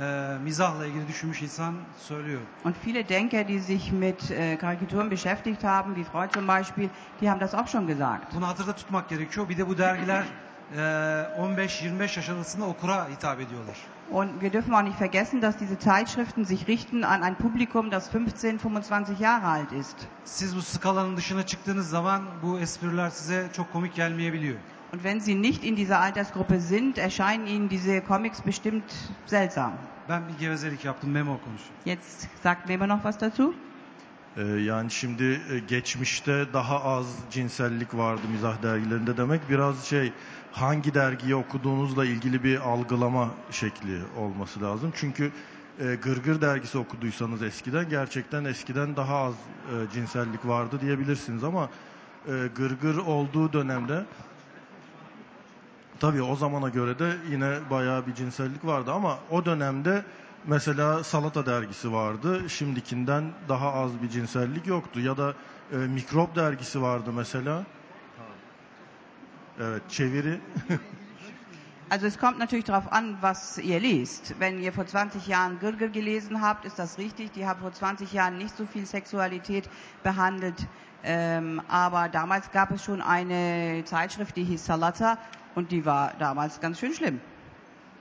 e, 0.00 0.38
mizahla 0.44 0.86
ilgili 0.86 1.08
düşünmüş 1.08 1.42
insan 1.42 1.74
söylüyor. 1.98 2.40
Und 2.64 2.76
viele 2.84 3.08
Denker, 3.08 3.48
die 3.48 3.58
sich 3.60 3.92
mit 3.92 4.30
äh, 4.30 4.56
Karikaturen 4.58 5.10
beschäftigt 5.10 5.64
haben, 5.64 5.96
wie 5.96 6.04
Freud 6.04 6.32
zum 6.32 6.46
Beispiel, 6.46 6.88
die 7.20 7.30
haben 7.30 7.40
das 7.40 7.54
auch 7.54 7.68
schon 7.68 7.86
gesagt. 7.86 8.34
Bunu 8.34 8.46
hatırda 8.48 8.74
tutmak 8.74 9.08
gerekiyor. 9.08 9.48
Bir 9.48 9.58
de 9.58 9.68
bu 9.68 9.78
dergiler 9.78 10.24
e, 10.72 10.76
15-25 10.76 12.02
yaş 12.02 12.28
arasında 12.28 12.64
okura 12.64 13.08
hitap 13.08 13.40
ediyorlar. 13.40 13.93
Und 14.10 14.40
wir 14.42 14.50
dürfen 14.50 14.74
auch 14.74 14.82
nicht 14.82 14.96
vergessen, 14.98 15.40
dass 15.40 15.56
diese 15.56 15.78
Zeitschriften 15.78 16.44
sich 16.44 16.68
richten 16.68 17.04
an 17.04 17.22
ein 17.22 17.36
Publikum, 17.36 17.90
das 17.90 18.10
15-25 18.12 19.18
Jahre 19.18 19.46
alt 19.46 19.72
ist. 19.72 19.96
Siz 20.24 20.54
bu 20.56 20.62
skalanın 20.62 21.16
dışına 21.16 21.46
çıktığınız 21.46 21.88
zaman 21.88 22.22
bu 22.42 22.58
espriler 22.58 23.10
size 23.10 23.48
çok 23.52 23.72
komik 23.72 23.94
gelmeyebiliyor. 23.94 24.56
Und 24.92 25.02
wenn 25.02 25.20
sie 25.20 25.34
nicht 25.42 25.64
in 25.64 25.76
dieser 25.76 26.00
Altersgruppe 26.00 26.60
sind, 26.60 26.98
erscheinen 26.98 27.46
ihnen 27.46 27.68
diese 27.68 28.02
Comics 28.08 28.46
bestimmt 28.46 28.84
seltsam. 29.26 29.72
Ben 30.08 30.22
bir 30.28 30.38
gevezelik 30.38 30.84
yaptım, 30.84 31.10
memo 31.10 31.40
konuşuyor. 31.44 31.70
Jetzt 31.84 32.28
sagt 32.42 32.60
Weber 32.68 32.88
noch 32.88 33.02
was 33.02 33.20
dazu. 33.20 33.54
Ee, 34.36 34.42
yani 34.42 34.90
şimdi 34.90 35.40
e, 35.50 35.58
geçmişte 35.58 36.46
daha 36.52 36.84
az 36.84 37.06
cinsellik 37.30 37.94
vardı 37.94 38.22
mizah 38.32 38.62
dergilerinde 38.62 39.16
demek 39.16 39.50
biraz 39.50 39.84
şey 39.84 40.12
hangi 40.52 40.94
dergiyi 40.94 41.34
okuduğunuzla 41.34 42.04
ilgili 42.04 42.44
bir 42.44 42.60
algılama 42.60 43.30
şekli 43.50 44.00
olması 44.18 44.62
lazım. 44.62 44.92
Çünkü 44.94 45.32
e, 45.80 45.94
Gırgır 45.94 46.40
dergisi 46.40 46.78
okuduysanız 46.78 47.42
eskiden 47.42 47.88
gerçekten 47.88 48.44
eskiden 48.44 48.96
daha 48.96 49.16
az 49.16 49.34
e, 49.34 49.92
cinsellik 49.92 50.46
vardı 50.46 50.80
diyebilirsiniz 50.80 51.44
ama 51.44 51.68
Gırgır 52.56 52.96
olduğu 52.96 53.52
dönemde 53.52 54.04
Tabii 56.00 56.22
o 56.22 56.36
zamana 56.36 56.68
göre 56.68 56.98
de 56.98 57.12
yine 57.30 57.58
bayağı 57.70 58.06
bir 58.06 58.14
cinsellik 58.14 58.64
vardı 58.64 58.92
ama 58.92 59.18
o 59.30 59.44
dönemde 59.44 60.04
mesela 60.46 61.04
Salata 61.04 61.46
dergisi 61.46 61.92
vardı. 61.92 62.50
Şimdikinden 62.50 63.24
daha 63.48 63.72
az 63.72 64.02
bir 64.02 64.08
cinsellik 64.08 64.66
yoktu. 64.66 65.00
Ya 65.00 65.16
da 65.16 65.34
e, 65.72 65.76
Mikrop 65.76 66.36
dergisi 66.36 66.82
vardı 66.82 67.12
mesela. 67.12 67.64
Evet 69.60 69.82
çeviri. 69.88 70.40
Also 71.90 72.06
es 72.06 72.18
kommt 72.18 72.38
natürlich 72.38 72.64
darauf 72.64 72.92
an, 72.92 73.18
was 73.20 73.58
ihr 73.58 73.78
liest. 73.78 74.40
Wenn 74.40 74.58
ihr 74.58 74.72
vor 74.72 74.86
20 74.86 75.26
Jahren 75.28 75.58
Gürgel 75.60 75.90
gelesen 75.90 76.40
habt, 76.40 76.64
ist 76.64 76.78
das 76.78 76.98
richtig. 76.98 77.32
Die 77.32 77.46
haben 77.46 77.60
vor 77.60 77.72
20 77.72 78.12
Jahren 78.12 78.38
nicht 78.38 78.56
so 78.56 78.66
viel 78.66 78.86
Sexualität 78.86 79.68
behandelt. 80.02 80.66
Ähm, 81.04 81.60
aber 81.68 82.08
damals 82.08 82.50
gab 82.50 82.70
es 82.70 82.82
schon 82.82 83.02
eine 83.02 83.84
Zeitschrift, 83.84 84.34
die 84.36 84.44
hieß 84.44 84.64
Salata 84.64 85.18
und 85.54 85.70
die 85.70 85.84
war 85.84 86.14
damals 86.18 86.58
ganz 86.60 86.80
schön 86.80 86.94
schlimm. 86.94 87.20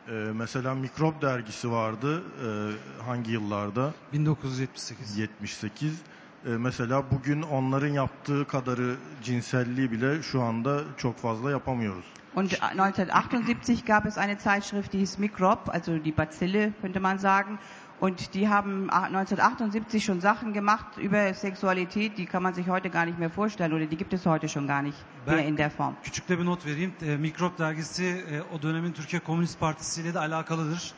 E, 0.08 0.12
mesela 0.12 0.76
Mikrop 0.76 1.22
dergisi 1.22 1.72
vardı. 1.72 2.22
E, 2.22 3.04
hangi 3.06 3.32
yıllarda? 3.32 3.94
1978. 4.14 5.18
78. 5.18 6.02
E, 6.46 6.50
mesela 6.50 7.04
bugün 7.12 7.42
onların 7.42 7.88
yaptığı 7.88 8.48
kadarı 8.48 8.96
cinselliği 9.24 9.92
bile 9.92 10.22
şu 10.22 10.42
anda 10.42 10.82
çok 10.98 11.18
fazla 11.18 11.52
yapamıyoruz. 11.52 12.06
Und 12.36 12.52
1978 12.52 13.86
gab 13.86 14.06
es 14.06 14.18
eine 14.18 14.36
Zeitschrift, 14.36 14.94
die 14.94 15.00
hieß 15.00 15.20
Mikrop, 15.20 15.70
also 15.70 16.06
die 16.06 16.18
Bazille 16.18 16.74
könnte 16.82 17.00
man 17.00 17.18
sagen. 17.18 17.60
Und 18.04 18.34
die 18.34 18.50
haben 18.50 18.90
1978 18.90 20.04
schon 20.04 20.20
Sachen 20.20 20.52
gemacht 20.52 20.98
über 20.98 21.34
Sexualität, 21.34 22.18
die 22.18 22.26
kann 22.26 22.44
man 22.44 22.54
sich 22.54 22.68
heute 22.68 22.90
gar 22.90 23.06
nicht 23.06 23.18
mehr 23.18 23.30
vorstellen 23.30 23.72
oder 23.72 23.86
die 23.86 23.96
gibt 23.96 24.12
es 24.14 24.26
heute 24.26 24.50
schon 24.50 24.68
gar 24.68 24.82
nicht 24.82 24.98
Ben- 25.26 25.36
mehr 25.36 25.46
in 25.48 25.56
der 25.56 25.72
Form. 25.72 25.96
Küçük 26.04 26.28
de 26.28 26.38
bir 26.40 26.44
not 26.46 26.66
vereyim. 26.66 26.94
E, 27.02 27.18
Mikrop 27.18 27.58
dergisi 27.58 28.04
e, 28.04 28.42
o 28.56 28.62
dönemin 28.62 28.92
Türkiye 28.94 29.20
Komünist 29.22 29.60
Partisi 29.60 30.02
ile 30.02 30.14
de 30.14 30.20
alakalıdır. 30.20 30.94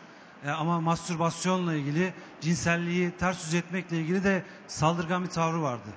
E, 0.45 0.49
ama 0.49 0.81
mastürbasyonla 0.81 1.73
ilgili, 1.73 2.13
cinselliği 2.41 3.11
ters 3.11 3.45
yüz 3.45 3.53
etmekle 3.53 3.97
ilgili 3.99 4.23
de 4.23 4.43
saldırgan 4.67 5.23
bir 5.23 5.29
tavrı 5.29 5.61
vardı. 5.61 5.89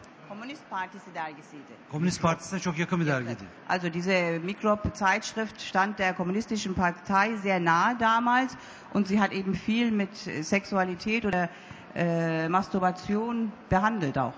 Kommunist 0.49 0.71
Partisi 0.71 1.15
dergisiydi. 1.15 1.63
Komünist 1.93 2.23
Partisi'ne 2.23 2.61
çok 2.61 2.79
yakın 2.79 3.01
bir 3.01 3.07
dergiydi. 3.07 3.45
Also 3.69 3.93
diese 3.93 4.39
Mikrop-Zeitschrift 4.45 5.61
stand 5.61 5.99
der 5.99 6.17
kommunistischen 6.17 6.75
Partei 6.75 7.37
sehr 7.37 7.65
nahe 7.65 8.01
damals 8.01 8.53
und 8.95 9.07
sie 9.09 9.21
hat 9.21 9.33
eben 9.33 9.55
viel 9.55 9.91
mit 9.91 10.17
Sexualität 10.43 11.25
oder 11.25 11.49
äh, 11.97 12.49
Masturbation 12.49 13.53
behandelt 13.71 14.17
auch. 14.19 14.33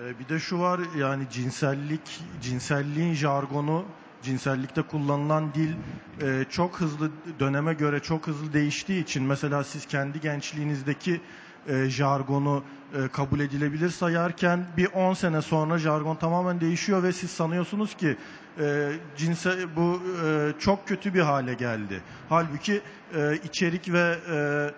Ee, 0.00 0.18
Bir 0.18 0.28
de 0.28 0.38
şu 0.40 0.58
var 0.60 0.80
yani 0.98 1.24
cinsellik, 1.30 2.20
cinselliğin 2.42 3.14
jargonu, 3.14 3.84
cinsellikte 4.22 4.82
kullanılan 4.82 5.54
dil 5.54 5.72
e, 6.22 6.44
çok 6.50 6.80
hızlı 6.80 7.10
döneme 7.40 7.74
göre 7.74 8.00
çok 8.00 8.26
hızlı 8.26 8.52
değiştiği 8.52 9.02
için 9.02 9.22
mesela 9.22 9.64
siz 9.64 9.86
kendi 9.86 10.20
gençliğinizdeki 10.20 11.20
e, 11.68 11.90
jargonu 11.90 12.62
e, 12.94 13.08
kabul 13.08 13.40
edilebilir 13.40 13.90
sayarken 13.90 14.66
bir 14.76 14.86
10 14.92 15.14
sene 15.14 15.42
sonra 15.42 15.78
jargon 15.78 16.16
tamamen 16.16 16.60
değişiyor 16.60 17.02
ve 17.02 17.12
siz 17.12 17.30
sanıyorsunuz 17.30 17.94
ki 17.94 18.16
e, 18.60 18.92
cinsel 19.16 19.76
bu 19.76 20.02
e, 20.24 20.52
çok 20.58 20.88
kötü 20.88 21.14
bir 21.14 21.20
hale 21.20 21.54
geldi. 21.54 22.02
Halbuki 22.28 22.80
e, 23.14 23.38
içerik 23.44 23.92
ve 23.92 24.18
e, 24.30 24.70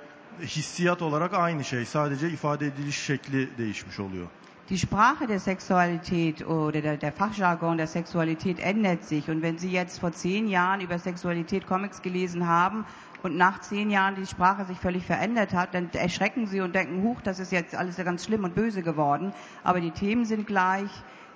hissiyat 0.47 1.03
olarak 1.03 1.35
aynı 1.35 1.64
şey. 1.64 1.85
Sadece 1.85 2.30
ifade 2.30 2.66
ediliş 2.66 2.99
şekli 2.99 3.59
değişmiş 3.59 4.01
oluyor. 4.01 4.26
Die 4.71 4.79
Sprache 4.79 5.27
der 5.27 5.41
Sexualität 5.41 6.47
oder 6.47 6.81
der, 6.81 6.97
der 6.97 7.12
Fachjargon 7.12 7.77
der 7.77 7.87
Sexualität 7.87 8.59
ändert 8.59 9.05
sich. 9.05 9.29
Und 9.29 9.43
wenn 9.43 9.59
Sie 9.59 9.71
jetzt 9.71 9.99
vor 10.01 10.12
zehn 10.12 10.49
Jahren 10.49 10.81
über 10.81 10.99
Sexualität 10.99 11.67
Comics 11.67 12.01
gelesen 12.01 12.49
haben 12.49 12.87
und 13.23 13.37
nach 13.37 13.61
zehn 13.61 13.91
Jahren 13.91 14.15
die 14.15 14.27
Sprache 14.27 14.65
sich 14.65 14.79
völlig 14.79 15.05
verändert 15.05 15.53
hat, 15.53 15.75
dann 15.75 15.91
erschrecken 15.93 16.47
Sie 16.47 16.62
und 16.62 16.75
denken, 16.75 17.03
huch, 17.03 17.21
das 17.21 17.41
ist 17.41 17.53
jetzt 17.53 17.75
alles 17.75 17.97
ganz 17.97 18.25
schlimm 18.25 18.43
und 18.45 18.55
böse 18.55 18.83
geworden. 18.83 19.35
Aber 19.65 19.83
die 19.83 19.91
Themen 19.91 20.25
sind 20.25 20.47
gleich, 20.47 20.91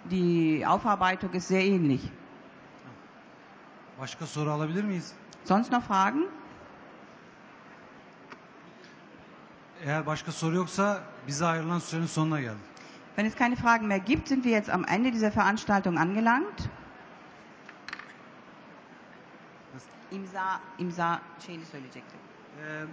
die 0.04 0.64
Aufarbeitung 0.66 1.30
ist 1.34 1.48
sehr 1.48 1.64
ähnlich. 1.64 2.10
Başka 3.98 4.26
soru 4.26 4.50
alabilir 4.50 4.84
miyiz? 4.84 5.12
Sonst 5.44 5.72
noch 5.72 5.82
Fragen? 5.82 6.22
Eğer 9.84 10.06
başka 10.06 10.32
soru 10.32 10.54
yoksa 10.56 11.02
bize 11.26 11.46
ayrılan 11.46 11.78
sürenin 11.78 12.06
sonuna 12.06 12.40
geldik. 12.40 12.67
Wenn 13.18 13.26
es 13.26 13.34
keine 13.34 13.56
Fragen 13.56 13.88
mehr 13.88 13.98
gibt, 13.98 14.28
sind 14.28 14.44
wir 14.44 14.52
jetzt 14.52 14.70
am 14.70 14.84
Ende 14.84 15.10
dieser 15.10 15.32
Veranstaltung 15.32 15.98
angelangt. 15.98 16.68
İmza, 20.12 20.60
imza 20.78 21.20
şeyini 21.46 21.64
söyleyecektim. 21.66 22.18
Ee, 22.60 22.84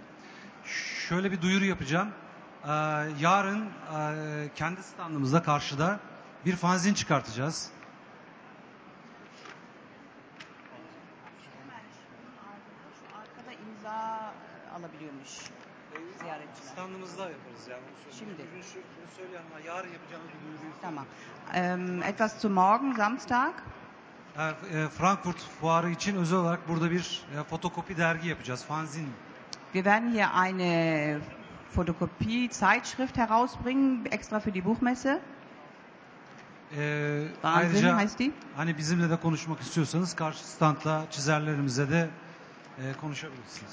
şöyle 1.08 1.32
bir 1.32 1.42
duyuru 1.42 1.64
yapacağım. 1.64 2.08
Ee, 2.64 2.68
yarın 3.20 3.66
e, 3.66 4.50
kendi 4.54 4.82
standımızda 4.82 5.42
karşıda 5.42 6.00
bir 6.44 6.56
fanzin 6.56 6.94
çıkartacağız. 6.94 7.70
İmza 13.66 14.32
alabiliyormuş 14.74 15.30
ziyaretçiler. 16.26 16.72
Standımızda 16.72 17.22
yaparız 17.22 17.68
yani. 17.70 17.82
Şimdi. 18.18 18.32
Bugün 18.32 18.62
şu, 18.62 18.78
bunu 19.18 19.38
ama 19.38 19.60
yarın 19.66 19.92
yapacağımız 19.92 20.28
bir 20.28 20.46
duyuruyu 20.46 20.72
Tamam. 20.82 21.04
Ähm, 21.54 22.02
etwas 22.02 22.40
zu 22.40 22.50
morgen, 22.50 22.92
Samstag. 22.96 23.54
E, 24.72 24.88
Frankfurt 24.88 25.38
fuarı 25.38 25.90
için 25.90 26.16
özel 26.16 26.38
olarak 26.38 26.68
burada 26.68 26.90
bir 26.90 27.22
e, 27.40 27.44
fotokopi 27.44 27.96
dergi 27.96 28.28
yapacağız. 28.28 28.64
Fanzin. 28.64 29.08
Wir 29.72 29.84
werden 29.84 30.12
hier 30.12 30.28
eine 30.34 31.18
Fotokopie-Zeitschrift 31.74 33.16
herausbringen, 33.16 34.06
extra 34.10 34.40
für 34.40 34.54
die 34.54 34.64
Buchmesse. 34.64 35.20
Ee, 36.76 37.28
Fanzin 37.42 37.68
ayrıca 37.68 37.98
heißt 37.98 38.18
die. 38.18 38.30
hani 38.56 38.78
bizimle 38.78 39.10
de 39.10 39.16
konuşmak 39.16 39.60
istiyorsanız 39.60 40.14
karşı 40.14 40.46
standla 40.48 41.04
çizerlerimize 41.10 41.90
de. 41.90 42.08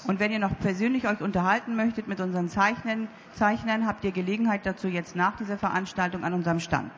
Und 0.06 0.18
wenn 0.18 0.32
ihr 0.32 0.38
noch 0.38 0.58
persönlich 0.60 1.06
euch 1.06 1.20
unterhalten 1.20 1.76
möchtet 1.76 2.08
mit 2.08 2.20
unseren 2.20 2.48
Zeichnern, 2.48 3.08
Zeichnern, 3.34 3.86
habt 3.86 4.02
ihr 4.04 4.12
Gelegenheit 4.12 4.64
dazu 4.64 4.88
jetzt 4.88 5.14
nach 5.14 5.36
dieser 5.36 5.58
Veranstaltung 5.58 6.24
an 6.24 6.32
unserem 6.32 6.58
Stand. 6.58 6.90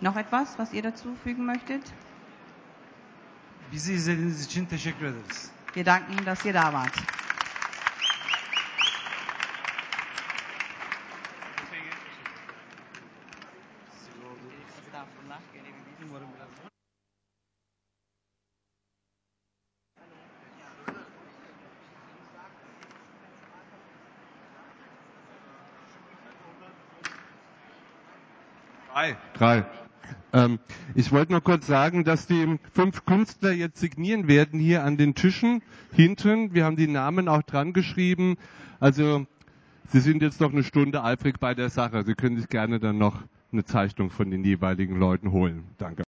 Noch 0.00 0.16
etwas, 0.16 0.58
was 0.58 0.72
ihr 0.72 0.82
dazu 0.82 1.14
fügen 1.22 1.44
möchtet? 1.44 1.82
Bizi 3.70 3.92
izlediğiniz 3.92 4.44
için 4.44 4.66
teşekkür 4.66 5.06
ederiz. 5.06 5.50
Wir 5.74 5.84
danken, 5.84 6.24
dass 6.26 6.44
ihr 6.44 6.54
da 6.54 6.72
wart. 6.72 6.94
Umarım 16.10 16.28
biraz 28.94 29.29
Drei. 29.40 29.64
Ähm, 30.34 30.58
ich 30.94 31.12
wollte 31.12 31.32
nur 31.32 31.40
kurz 31.40 31.66
sagen, 31.66 32.04
dass 32.04 32.26
die 32.26 32.58
fünf 32.74 33.06
Künstler 33.06 33.52
jetzt 33.52 33.80
signieren 33.80 34.28
werden 34.28 34.60
hier 34.60 34.84
an 34.84 34.98
den 34.98 35.14
Tischen 35.14 35.62
hinten. 35.94 36.52
Wir 36.52 36.66
haben 36.66 36.76
die 36.76 36.86
Namen 36.86 37.26
auch 37.26 37.40
dran 37.40 37.72
geschrieben. 37.72 38.36
Also 38.80 39.24
Sie 39.88 40.00
sind 40.00 40.20
jetzt 40.20 40.42
noch 40.42 40.52
eine 40.52 40.62
Stunde 40.62 41.02
eifrig 41.02 41.40
bei 41.40 41.54
der 41.54 41.70
Sache. 41.70 42.04
Sie 42.04 42.12
können 42.12 42.36
sich 42.36 42.50
gerne 42.50 42.80
dann 42.80 42.98
noch 42.98 43.22
eine 43.50 43.64
Zeichnung 43.64 44.10
von 44.10 44.30
den 44.30 44.44
jeweiligen 44.44 45.00
Leuten 45.00 45.32
holen. 45.32 45.64
Danke. 45.78 45.96